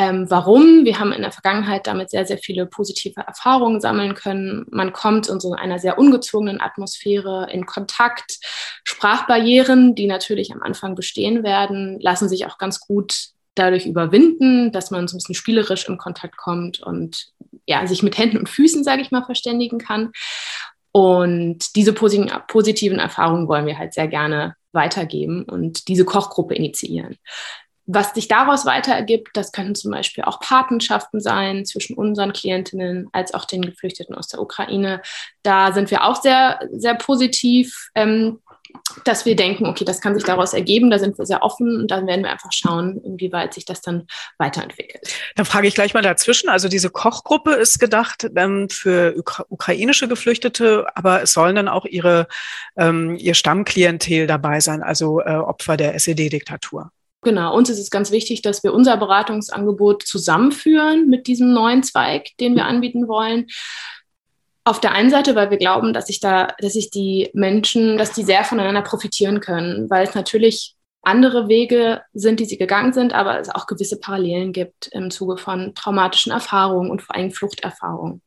Ähm, 0.00 0.30
warum? 0.30 0.84
Wir 0.84 1.00
haben 1.00 1.10
in 1.10 1.22
der 1.22 1.32
Vergangenheit 1.32 1.88
damit 1.88 2.10
sehr, 2.10 2.24
sehr 2.24 2.38
viele 2.38 2.66
positive 2.66 3.20
Erfahrungen 3.20 3.80
sammeln 3.80 4.14
können. 4.14 4.64
Man 4.70 4.92
kommt 4.92 5.28
in 5.28 5.40
so 5.40 5.54
einer 5.54 5.80
sehr 5.80 5.98
ungezwungenen 5.98 6.60
Atmosphäre 6.60 7.48
in 7.50 7.66
Kontakt. 7.66 8.38
Sprachbarrieren, 8.84 9.96
die 9.96 10.06
natürlich 10.06 10.52
am 10.52 10.62
Anfang 10.62 10.94
bestehen 10.94 11.42
werden, 11.42 11.98
lassen 11.98 12.28
sich 12.28 12.46
auch 12.46 12.58
ganz 12.58 12.78
gut 12.78 13.30
dadurch 13.56 13.86
überwinden, 13.86 14.70
dass 14.70 14.92
man 14.92 15.08
so 15.08 15.16
ein 15.16 15.18
bisschen 15.18 15.34
spielerisch 15.34 15.88
im 15.88 15.98
Kontakt 15.98 16.36
kommt 16.36 16.78
und 16.78 17.32
ja, 17.66 17.84
sich 17.88 18.04
mit 18.04 18.16
Händen 18.16 18.38
und 18.38 18.48
Füßen, 18.48 18.84
sage 18.84 19.02
ich 19.02 19.10
mal, 19.10 19.24
verständigen 19.24 19.78
kann. 19.78 20.12
Und 20.92 21.74
diese 21.74 21.92
positiven 21.92 23.00
Erfahrungen 23.00 23.48
wollen 23.48 23.66
wir 23.66 23.78
halt 23.78 23.94
sehr 23.94 24.06
gerne 24.06 24.54
weitergeben 24.70 25.42
und 25.42 25.88
diese 25.88 26.04
Kochgruppe 26.04 26.54
initiieren. 26.54 27.16
Was 27.90 28.12
sich 28.12 28.28
daraus 28.28 28.66
weiter 28.66 28.92
ergibt, 28.92 29.30
das 29.32 29.50
können 29.50 29.74
zum 29.74 29.90
Beispiel 29.90 30.24
auch 30.24 30.40
Patenschaften 30.40 31.20
sein 31.20 31.64
zwischen 31.64 31.96
unseren 31.96 32.34
Klientinnen 32.34 33.08
als 33.12 33.32
auch 33.32 33.46
den 33.46 33.62
Geflüchteten 33.62 34.14
aus 34.14 34.28
der 34.28 34.42
Ukraine. 34.42 35.00
Da 35.42 35.72
sind 35.72 35.90
wir 35.90 36.04
auch 36.04 36.20
sehr, 36.20 36.60
sehr 36.70 36.96
positiv, 36.96 37.88
ähm, 37.94 38.40
dass 39.06 39.24
wir 39.24 39.36
denken, 39.36 39.64
okay, 39.64 39.86
das 39.86 40.02
kann 40.02 40.14
sich 40.14 40.24
daraus 40.24 40.52
ergeben, 40.52 40.90
da 40.90 40.98
sind 40.98 41.16
wir 41.16 41.24
sehr 41.24 41.42
offen 41.42 41.80
und 41.80 41.90
dann 41.90 42.06
werden 42.06 42.24
wir 42.24 42.30
einfach 42.30 42.52
schauen, 42.52 43.00
inwieweit 43.02 43.54
sich 43.54 43.64
das 43.64 43.80
dann 43.80 44.06
weiterentwickelt. 44.36 45.08
Dann 45.36 45.46
frage 45.46 45.66
ich 45.66 45.74
gleich 45.74 45.94
mal 45.94 46.02
dazwischen. 46.02 46.50
Also 46.50 46.68
diese 46.68 46.90
Kochgruppe 46.90 47.52
ist 47.52 47.78
gedacht 47.78 48.26
ähm, 48.36 48.68
für 48.68 49.14
Ukra 49.16 49.46
ukrainische 49.48 50.08
Geflüchtete, 50.08 50.86
aber 50.94 51.22
es 51.22 51.32
sollen 51.32 51.56
dann 51.56 51.68
auch 51.68 51.86
ihre, 51.86 52.28
ähm, 52.76 53.16
ihr 53.16 53.32
Stammklientel 53.32 54.26
dabei 54.26 54.60
sein, 54.60 54.82
also 54.82 55.20
äh, 55.20 55.36
Opfer 55.36 55.78
der 55.78 55.94
SED-Diktatur. 55.94 56.90
Genau, 57.22 57.56
uns 57.56 57.68
ist 57.68 57.80
es 57.80 57.90
ganz 57.90 58.10
wichtig, 58.10 58.42
dass 58.42 58.62
wir 58.62 58.72
unser 58.72 58.96
Beratungsangebot 58.96 60.04
zusammenführen 60.04 61.08
mit 61.08 61.26
diesem 61.26 61.52
neuen 61.52 61.82
Zweig, 61.82 62.36
den 62.38 62.54
wir 62.54 62.64
anbieten 62.64 63.08
wollen. 63.08 63.46
Auf 64.64 64.80
der 64.80 64.92
einen 64.92 65.10
Seite, 65.10 65.34
weil 65.34 65.50
wir 65.50 65.56
glauben, 65.56 65.92
dass 65.92 66.06
sich 66.06 66.20
da, 66.20 66.48
dass 66.60 66.74
sich 66.74 66.90
die 66.90 67.30
Menschen, 67.32 67.98
dass 67.98 68.12
die 68.12 68.22
sehr 68.22 68.44
voneinander 68.44 68.82
profitieren 68.82 69.40
können, 69.40 69.90
weil 69.90 70.06
es 70.06 70.14
natürlich 70.14 70.76
andere 71.02 71.48
Wege 71.48 72.02
sind, 72.12 72.38
die 72.38 72.44
sie 72.44 72.58
gegangen 72.58 72.92
sind, 72.92 73.14
aber 73.14 73.40
es 73.40 73.48
auch 73.48 73.66
gewisse 73.66 73.98
Parallelen 73.98 74.52
gibt 74.52 74.88
im 74.88 75.10
Zuge 75.10 75.38
von 75.38 75.74
traumatischen 75.74 76.32
Erfahrungen 76.32 76.90
und 76.90 77.02
vor 77.02 77.16
allem 77.16 77.30
Fluchterfahrungen. 77.30 78.22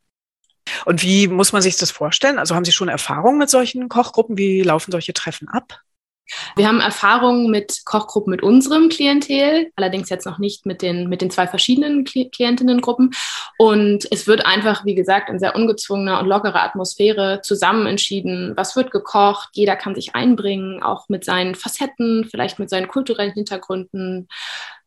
Und 0.86 1.02
wie 1.04 1.28
muss 1.28 1.54
man 1.54 1.62
sich 1.62 1.78
das 1.78 1.92
vorstellen? 1.92 2.40
Also 2.40 2.56
haben 2.56 2.66
Sie 2.66 2.72
schon 2.72 2.90
Erfahrungen 2.90 3.38
mit 3.38 3.50
solchen 3.50 3.88
Kochgruppen? 3.90 4.38
Wie 4.38 4.62
laufen 4.62 4.92
solche 4.92 5.14
Treffen 5.14 5.48
ab? 5.48 5.82
Wir 6.56 6.68
haben 6.68 6.80
Erfahrungen 6.80 7.50
mit 7.50 7.82
Kochgruppen 7.86 8.32
mit 8.32 8.44
unserem 8.44 8.90
Klientel, 8.90 9.72
allerdings 9.76 10.10
jetzt 10.10 10.26
noch 10.26 10.40
nicht 10.40 10.66
mit 10.66 10.82
den, 10.82 11.10
mit 11.10 11.22
den 11.22 11.32
zwei 11.32 11.48
verschiedenen 11.48 12.04
Klientinnengruppen. 12.04 13.12
Und 13.58 14.08
es 14.12 14.28
wird 14.28 14.46
einfach, 14.46 14.86
wie 14.86 14.96
gesagt, 14.96 15.30
in 15.30 15.40
sehr 15.40 15.56
ungezwungener 15.56 16.20
und 16.20 16.28
lockerer 16.28 16.64
Atmosphäre 16.64 17.42
zusammen 17.42 17.86
entschieden, 17.86 18.54
was 18.56 18.76
wird 18.76 18.92
gekocht. 18.92 19.50
Jeder 19.54 19.76
kann 19.76 19.96
sich 19.96 20.16
einbringen, 20.16 20.82
auch 20.82 21.10
mit 21.10 21.26
seinen 21.26 21.56
Facetten, 21.56 22.28
vielleicht 22.30 22.60
mit 22.60 22.70
seinen 22.70 22.88
kulturellen 22.88 23.34
Hintergründen. 23.34 24.28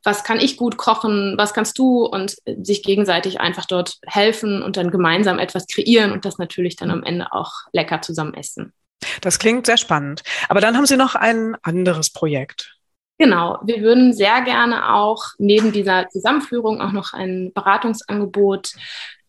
Was 0.03 0.23
kann 0.23 0.39
ich 0.39 0.57
gut 0.57 0.77
kochen? 0.77 1.35
Was 1.39 1.55
kannst 1.55 1.79
du? 1.79 2.05
Und 2.05 2.37
sich 2.63 2.83
gegenseitig 2.83 3.41
einfach 3.41 3.65
dort 3.65 3.99
helfen 4.07 4.63
und 4.63 4.77
dann 4.77 4.91
gemeinsam 4.91 5.39
etwas 5.39 5.67
kreieren 5.67 6.13
und 6.13 6.25
das 6.25 6.39
natürlich 6.39 6.77
dann 6.77 6.91
am 6.91 7.03
Ende 7.03 7.33
auch 7.33 7.53
lecker 7.73 8.03
zusammen 8.03 8.35
essen. 8.35 8.73
Das 9.21 9.39
klingt 9.39 9.67
sehr 9.67 9.77
spannend. 9.77 10.23
Aber 10.49 10.61
dann 10.61 10.77
haben 10.77 10.87
Sie 10.87 10.97
noch 10.97 11.15
ein 11.15 11.57
anderes 11.63 12.11
Projekt. 12.11 12.75
Genau, 13.19 13.61
wir 13.65 13.81
würden 13.81 14.13
sehr 14.13 14.43
gerne 14.43 14.93
auch 14.93 15.23
neben 15.39 15.71
dieser 15.71 16.09
Zusammenführung 16.09 16.81
auch 16.81 16.91
noch 16.91 17.13
ein 17.13 17.53
Beratungsangebot 17.55 18.73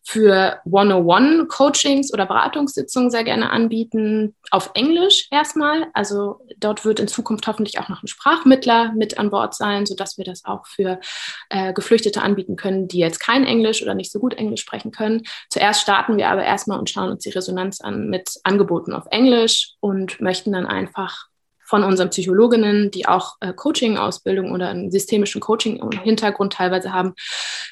für 0.08 0.60
101 0.65 1.48
Coachings 1.50 2.13
oder 2.13 2.28
Beratungssitzungen 2.28 3.10
sehr 3.10 3.24
gerne 3.24 3.50
anbieten, 3.50 4.36
auf 4.52 4.70
Englisch 4.76 5.28
erstmal. 5.32 5.88
Also 5.94 6.41
dort 6.60 6.86
wird 6.86 7.00
in 7.00 7.08
Zukunft 7.08 7.48
hoffentlich 7.48 7.80
auch 7.80 7.89
noch 7.89 8.04
ein 8.04 8.08
Sprachmittler 8.08 8.94
mit 8.94 9.18
an 9.18 9.32
Bord 9.32 9.56
sein, 9.56 9.88
sodass 9.88 10.20
wir 10.20 10.26
das 10.26 10.46
auch 10.46 10.68
für 10.68 11.00
äh, 11.50 11.74
Geflüchtete 11.74 12.22
anbieten 12.22 12.56
können, 12.56 12.88
die 12.88 13.00
jetzt 13.00 13.20
kein 13.20 13.46
Englisch 13.46 13.82
oder 13.82 13.96
nicht 13.96 14.12
so 14.12 14.20
gut 14.20 14.36
Englisch 14.36 14.62
sprechen 14.62 14.91
können. 14.91 15.24
Zuerst 15.50 15.82
starten 15.82 16.18
wir 16.18 16.30
aber 16.30 16.44
erstmal 16.44 16.78
und 16.78 16.89
schauen 16.89 17.10
uns 17.10 17.24
die 17.24 17.32
Resonanz 17.32 17.82
an 17.82 18.08
mit 18.08 18.30
Angeboten 18.44 18.94
auf 18.94 19.08
Englisch 19.10 19.74
und 19.80 20.22
möchten 20.22 20.52
dann 20.52 20.68
einfach 20.68 21.30
von 21.65 21.84
unseren 21.84 22.10
Psychologinnen, 22.10 22.91
die 22.91 23.08
auch 23.08 23.36
äh, 23.41 23.54
Coaching-Ausbildung 23.54 24.51
oder 24.51 24.69
einen 24.69 24.91
systemischen 24.91 25.41
Coaching-Hintergrund 25.41 26.54
teilweise 26.54 26.93
haben, 26.93 27.13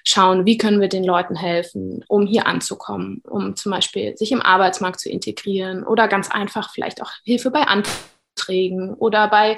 schauen, 0.04 0.46
wie 0.46 0.58
können 0.58 0.82
wir 0.82 0.90
den 0.90 1.04
Leuten 1.04 1.36
helfen, 1.36 2.04
um 2.08 2.26
hier 2.26 2.48
anzukommen, 2.48 3.22
um 3.28 3.56
zum 3.56 3.72
Beispiel 3.72 4.18
sich 4.18 4.32
im 4.32 4.42
Arbeitsmarkt 4.42 5.00
zu 5.00 5.10
integrieren 5.10 5.84
oder 5.84 6.08
ganz 6.08 6.30
einfach 6.30 6.72
vielleicht 6.72 7.02
auch 7.02 7.12
Hilfe 7.24 7.52
bei 7.52 7.62
Anträgen 7.64 8.94
oder 8.94 9.28
bei 9.30 9.56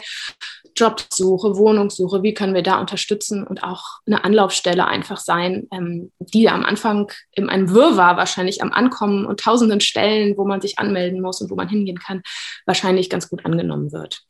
Jobsuche, 0.75 1.55
Wohnungssuche, 1.55 2.21
wie 2.23 2.33
können 2.33 2.53
wir 2.53 2.63
da 2.63 2.79
unterstützen 2.79 3.45
und 3.45 3.63
auch 3.63 3.99
eine 4.05 4.23
Anlaufstelle 4.23 4.85
einfach 4.85 5.17
sein, 5.17 5.67
ähm, 5.71 6.11
die 6.19 6.49
am 6.49 6.63
Anfang 6.63 7.11
in 7.31 7.49
einem 7.49 7.71
Wirrwarr 7.71 8.17
wahrscheinlich 8.17 8.61
am 8.61 8.71
Ankommen 8.71 9.25
und 9.25 9.39
tausenden 9.39 9.81
Stellen, 9.81 10.37
wo 10.37 10.45
man 10.45 10.61
sich 10.61 10.77
anmelden 10.77 11.21
muss 11.21 11.41
und 11.41 11.49
wo 11.49 11.55
man 11.55 11.69
hingehen 11.69 11.99
kann, 11.99 12.21
wahrscheinlich 12.65 13.09
ganz 13.09 13.29
gut 13.29 13.45
angenommen 13.45 13.91
wird. 13.91 14.23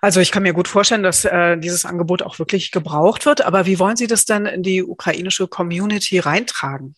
Also 0.00 0.20
ich 0.20 0.32
kann 0.32 0.42
mir 0.42 0.52
gut 0.52 0.68
vorstellen, 0.68 1.02
dass 1.02 1.24
äh, 1.24 1.56
dieses 1.56 1.84
Angebot 1.84 2.22
auch 2.22 2.38
wirklich 2.38 2.70
gebraucht 2.70 3.24
wird. 3.24 3.44
Aber 3.44 3.66
wie 3.66 3.78
wollen 3.78 3.96
Sie 3.96 4.06
das 4.06 4.24
denn 4.24 4.46
in 4.46 4.62
die 4.62 4.82
ukrainische 4.82 5.48
Community 5.48 6.18
reintragen? 6.18 6.94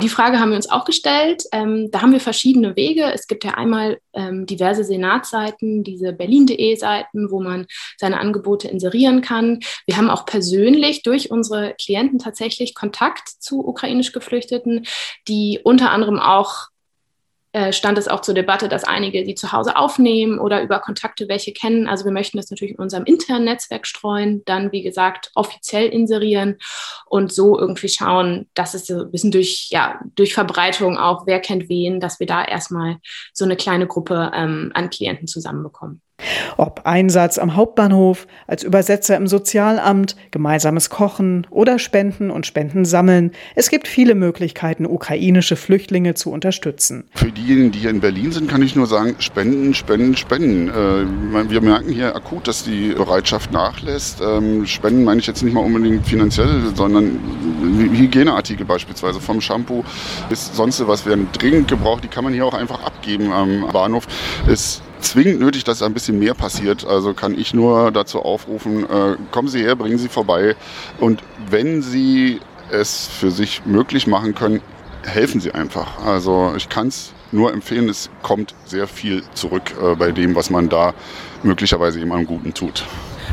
Die 0.00 0.08
Frage 0.08 0.38
haben 0.38 0.50
wir 0.50 0.56
uns 0.56 0.70
auch 0.70 0.84
gestellt. 0.84 1.44
Ähm, 1.52 1.90
da 1.90 2.02
haben 2.02 2.12
wir 2.12 2.20
verschiedene 2.20 2.76
Wege. 2.76 3.04
Es 3.12 3.26
gibt 3.26 3.44
ja 3.44 3.52
einmal 3.52 3.98
ähm, 4.12 4.46
diverse 4.46 4.84
Senatsseiten, 4.84 5.84
diese 5.84 6.12
berlin.de-Seiten, 6.12 7.30
wo 7.30 7.40
man 7.40 7.66
seine 7.98 8.20
Angebote 8.20 8.68
inserieren 8.68 9.22
kann. 9.22 9.60
Wir 9.86 9.96
haben 9.96 10.10
auch 10.10 10.26
persönlich 10.26 11.02
durch 11.02 11.30
unsere 11.30 11.74
Klienten 11.74 12.18
tatsächlich 12.18 12.74
Kontakt 12.74 13.28
zu 13.28 13.66
ukrainisch 13.66 14.12
Geflüchteten, 14.12 14.86
die 15.28 15.60
unter 15.62 15.90
anderem 15.90 16.18
auch 16.18 16.71
stand 17.70 17.98
es 17.98 18.08
auch 18.08 18.20
zur 18.20 18.34
Debatte, 18.34 18.68
dass 18.68 18.84
einige 18.84 19.24
die 19.24 19.34
zu 19.34 19.52
Hause 19.52 19.76
aufnehmen 19.76 20.38
oder 20.38 20.62
über 20.62 20.78
Kontakte 20.78 21.28
welche 21.28 21.52
kennen. 21.52 21.86
Also 21.86 22.04
wir 22.04 22.12
möchten 22.12 22.38
das 22.38 22.50
natürlich 22.50 22.74
in 22.74 22.80
unserem 22.80 23.04
internen 23.04 23.44
Netzwerk 23.44 23.86
streuen, 23.86 24.42
dann 24.46 24.72
wie 24.72 24.82
gesagt 24.82 25.30
offiziell 25.34 25.88
inserieren 25.88 26.56
und 27.06 27.32
so 27.32 27.58
irgendwie 27.58 27.88
schauen, 27.88 28.48
dass 28.54 28.72
es 28.74 28.86
so 28.86 29.02
ein 29.02 29.10
bisschen 29.10 29.32
durch, 29.32 29.68
ja, 29.70 30.00
durch 30.14 30.32
Verbreitung 30.32 30.96
auch, 30.96 31.26
wer 31.26 31.40
kennt 31.40 31.68
wen, 31.68 32.00
dass 32.00 32.20
wir 32.20 32.26
da 32.26 32.42
erstmal 32.42 32.96
so 33.34 33.44
eine 33.44 33.56
kleine 33.56 33.86
Gruppe 33.86 34.30
ähm, 34.34 34.70
an 34.74 34.88
Klienten 34.88 35.26
zusammenbekommen. 35.26 36.00
Ob 36.56 36.82
Einsatz 36.84 37.38
am 37.38 37.56
Hauptbahnhof, 37.56 38.26
als 38.46 38.62
Übersetzer 38.62 39.16
im 39.16 39.26
Sozialamt, 39.26 40.16
gemeinsames 40.30 40.90
Kochen 40.90 41.46
oder 41.50 41.78
Spenden 41.78 42.30
und 42.30 42.46
Spenden 42.46 42.84
sammeln. 42.84 43.32
Es 43.54 43.70
gibt 43.70 43.88
viele 43.88 44.14
Möglichkeiten, 44.14 44.86
ukrainische 44.86 45.56
Flüchtlinge 45.56 46.14
zu 46.14 46.30
unterstützen. 46.30 47.04
Für 47.14 47.30
diejenigen, 47.30 47.72
die 47.72 47.80
hier 47.80 47.90
in 47.90 48.00
Berlin 48.00 48.32
sind, 48.32 48.50
kann 48.50 48.62
ich 48.62 48.76
nur 48.76 48.86
sagen, 48.86 49.16
spenden, 49.18 49.74
spenden, 49.74 50.16
spenden. 50.16 50.68
Äh, 50.68 51.50
wir 51.50 51.60
merken 51.60 51.90
hier 51.90 52.14
akut, 52.14 52.48
dass 52.48 52.64
die 52.64 52.94
Bereitschaft 52.94 53.52
nachlässt. 53.52 54.20
Ähm, 54.20 54.66
spenden 54.66 55.04
meine 55.04 55.20
ich 55.20 55.26
jetzt 55.26 55.42
nicht 55.42 55.54
mal 55.54 55.64
unbedingt 55.64 56.06
finanziell, 56.06 56.48
sondern 56.74 57.18
Hygieneartikel 57.92 58.66
beispielsweise 58.66 59.20
vom 59.20 59.40
Shampoo 59.40 59.84
bis 60.28 60.54
sonst 60.54 60.86
was 60.86 61.06
werden 61.06 61.28
dringend 61.32 61.68
gebraucht. 61.68 62.04
Die 62.04 62.08
kann 62.08 62.24
man 62.24 62.32
hier 62.32 62.46
auch 62.46 62.54
einfach 62.54 62.82
abgeben 62.82 63.32
am 63.32 63.68
Bahnhof. 63.72 64.06
Es 64.46 64.82
zwingend 65.02 65.40
nötig, 65.40 65.64
dass 65.64 65.82
ein 65.82 65.94
bisschen 65.94 66.18
mehr 66.18 66.34
passiert. 66.34 66.86
Also 66.86 67.14
kann 67.14 67.38
ich 67.38 67.54
nur 67.54 67.90
dazu 67.90 68.20
aufrufen, 68.20 68.84
äh, 68.84 69.16
kommen 69.30 69.48
Sie 69.48 69.62
her, 69.62 69.76
bringen 69.76 69.98
Sie 69.98 70.08
vorbei. 70.08 70.56
Und 70.98 71.22
wenn 71.50 71.82
Sie 71.82 72.40
es 72.70 73.06
für 73.06 73.30
sich 73.30 73.66
möglich 73.66 74.06
machen 74.06 74.34
können, 74.34 74.60
helfen 75.04 75.40
Sie 75.40 75.52
einfach. 75.52 76.04
Also 76.04 76.54
ich 76.56 76.68
kann 76.68 76.88
es 76.88 77.12
nur 77.32 77.52
empfehlen, 77.52 77.88
es 77.88 78.10
kommt 78.22 78.54
sehr 78.64 78.86
viel 78.86 79.22
zurück 79.34 79.74
äh, 79.82 79.94
bei 79.96 80.12
dem, 80.12 80.34
was 80.34 80.50
man 80.50 80.68
da 80.68 80.94
möglicherweise 81.42 81.98
jemandem 81.98 82.26
Guten 82.26 82.54
tut. 82.54 82.84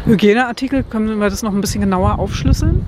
Hygieneartikel, 0.06 0.84
können 0.84 1.20
wir 1.20 1.30
das 1.30 1.44
noch 1.44 1.54
ein 1.54 1.62
bisschen 1.62 1.82
genauer 1.82 2.20
aufschlüsseln? 2.20 2.86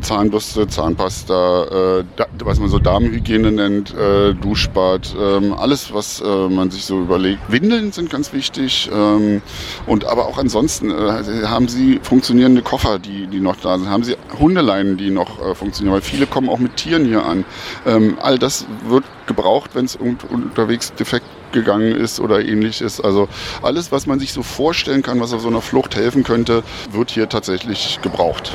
Zahnbürste, 0.00 0.68
Zahnpasta, 0.68 2.00
äh, 2.00 2.04
was 2.44 2.58
man 2.58 2.68
so 2.68 2.78
Darmhygiene 2.78 3.52
nennt, 3.52 3.94
äh, 3.94 4.34
Duschbad, 4.34 5.14
ähm, 5.20 5.52
alles, 5.52 5.92
was 5.92 6.20
äh, 6.20 6.48
man 6.48 6.70
sich 6.70 6.84
so 6.84 7.00
überlegt. 7.00 7.40
Windeln 7.48 7.92
sind 7.92 8.10
ganz 8.10 8.32
wichtig 8.32 8.90
ähm, 8.92 9.42
und 9.86 10.04
aber 10.04 10.26
auch 10.26 10.38
ansonsten 10.38 10.90
äh, 10.90 11.46
haben 11.46 11.68
Sie 11.68 12.00
funktionierende 12.02 12.62
Koffer, 12.62 12.98
die, 12.98 13.26
die 13.26 13.40
noch 13.40 13.56
da 13.56 13.78
sind. 13.78 13.88
Haben 13.88 14.04
Sie 14.04 14.16
Hundeleinen, 14.38 14.96
die 14.96 15.10
noch 15.10 15.40
äh, 15.40 15.54
funktionieren, 15.54 15.94
weil 15.94 16.02
viele 16.02 16.26
kommen 16.26 16.48
auch 16.48 16.58
mit 16.58 16.76
Tieren 16.76 17.04
hier 17.04 17.24
an. 17.24 17.44
Ähm, 17.86 18.16
all 18.20 18.38
das 18.38 18.66
wird 18.88 19.04
gebraucht, 19.26 19.70
wenn 19.74 19.84
es 19.84 19.96
unterwegs 19.96 20.92
defekt 20.94 21.26
gegangen 21.54 21.96
ist 21.96 22.20
oder 22.20 22.44
ähnliches. 22.44 23.00
Also 23.00 23.28
alles, 23.62 23.90
was 23.90 24.06
man 24.06 24.20
sich 24.20 24.34
so 24.34 24.42
vorstellen 24.42 25.00
kann, 25.02 25.20
was 25.20 25.32
auf 25.32 25.40
so 25.40 25.48
einer 25.48 25.62
Flucht 25.62 25.96
helfen 25.96 26.22
könnte, 26.24 26.62
wird 26.90 27.10
hier 27.10 27.30
tatsächlich 27.30 28.00
gebraucht. 28.02 28.52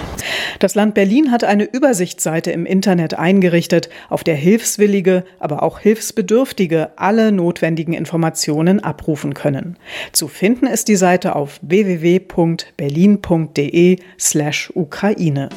Das 0.60 0.76
Land 0.76 0.94
Berlin 0.94 1.32
hat 1.32 1.44
eine 1.44 1.64
Übersichtsseite 1.64 2.52
im 2.52 2.68
Internet 2.68 3.16
eingerichtet, 3.16 3.90
auf 4.10 4.24
der 4.24 4.36
Hilfswillige, 4.36 5.24
aber 5.40 5.64
auch 5.64 5.80
Hilfsbedürftige 5.80 6.92
alle 6.98 7.32
notwendigen 7.32 7.94
Informationen 7.94 8.80
abrufen 8.82 9.34
können. 9.34 9.78
Zu 10.12 10.28
finden 10.28 10.68
ist 10.68 10.88
die 10.90 10.98
Seite 10.98 11.36
auf 11.36 11.60
www.berlin.de 11.62 12.20
slash 14.20 14.72
Ukraine. 14.76 15.50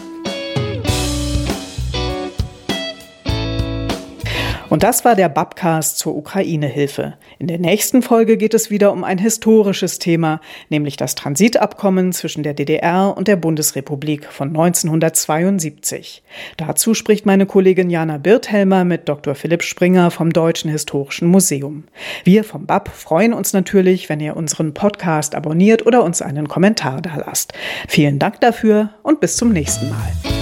Und 4.73 4.85
das 4.85 5.05
war 5.05 5.15
der 5.15 5.29
Babcast 5.29 5.99
zur 5.99 6.17
Ukraine-Hilfe. 6.17 7.13
In 7.39 7.47
der 7.47 7.59
nächsten 7.59 8.01
Folge 8.01 8.39
geht 8.39 8.55
es 8.55 8.71
wieder 8.71 8.91
um 8.91 9.05
ein 9.05 9.19
historisches 9.19 9.99
Thema, 9.99 10.41
nämlich 10.71 10.97
das 10.97 11.15
Transitabkommen 11.15 12.13
zwischen 12.13 12.43
der 12.43 12.55
DDR 12.55 13.13
und 13.15 13.29
der 13.29 13.37
Bundesrepublik 13.37 14.25
von 14.33 14.49
1972. 14.49 16.23
Dazu 16.57 16.95
spricht 16.95 17.27
meine 17.27 17.45
Kollegin 17.45 17.91
Jana 17.91 18.17
Birthelmer 18.17 18.85
mit 18.87 19.11
Dr. 19.11 19.35
Philipp 19.35 19.63
Springer 19.63 20.11
vom 20.11 20.33
Deutschen 20.33 20.71
Historischen 20.71 21.29
Museum. 21.29 21.85
Wir 22.25 22.43
vom 22.43 22.65
BAP 22.65 22.89
freuen 22.89 23.35
uns 23.35 23.53
natürlich, 23.53 24.09
wenn 24.09 24.21
ihr 24.21 24.39
unseren 24.39 24.73
Podcast 24.73 25.35
abonniert 25.35 25.85
oder 25.85 26.03
uns 26.03 26.23
einen 26.23 26.49
Kommentar 26.49 27.03
da 27.03 27.17
lasst. 27.17 27.53
Vielen 27.89 28.19
Dank 28.19 28.41
dafür 28.41 28.89
und 29.03 29.21
bis 29.21 29.37
zum 29.37 29.53
nächsten 29.53 29.91
Mal. 29.91 30.42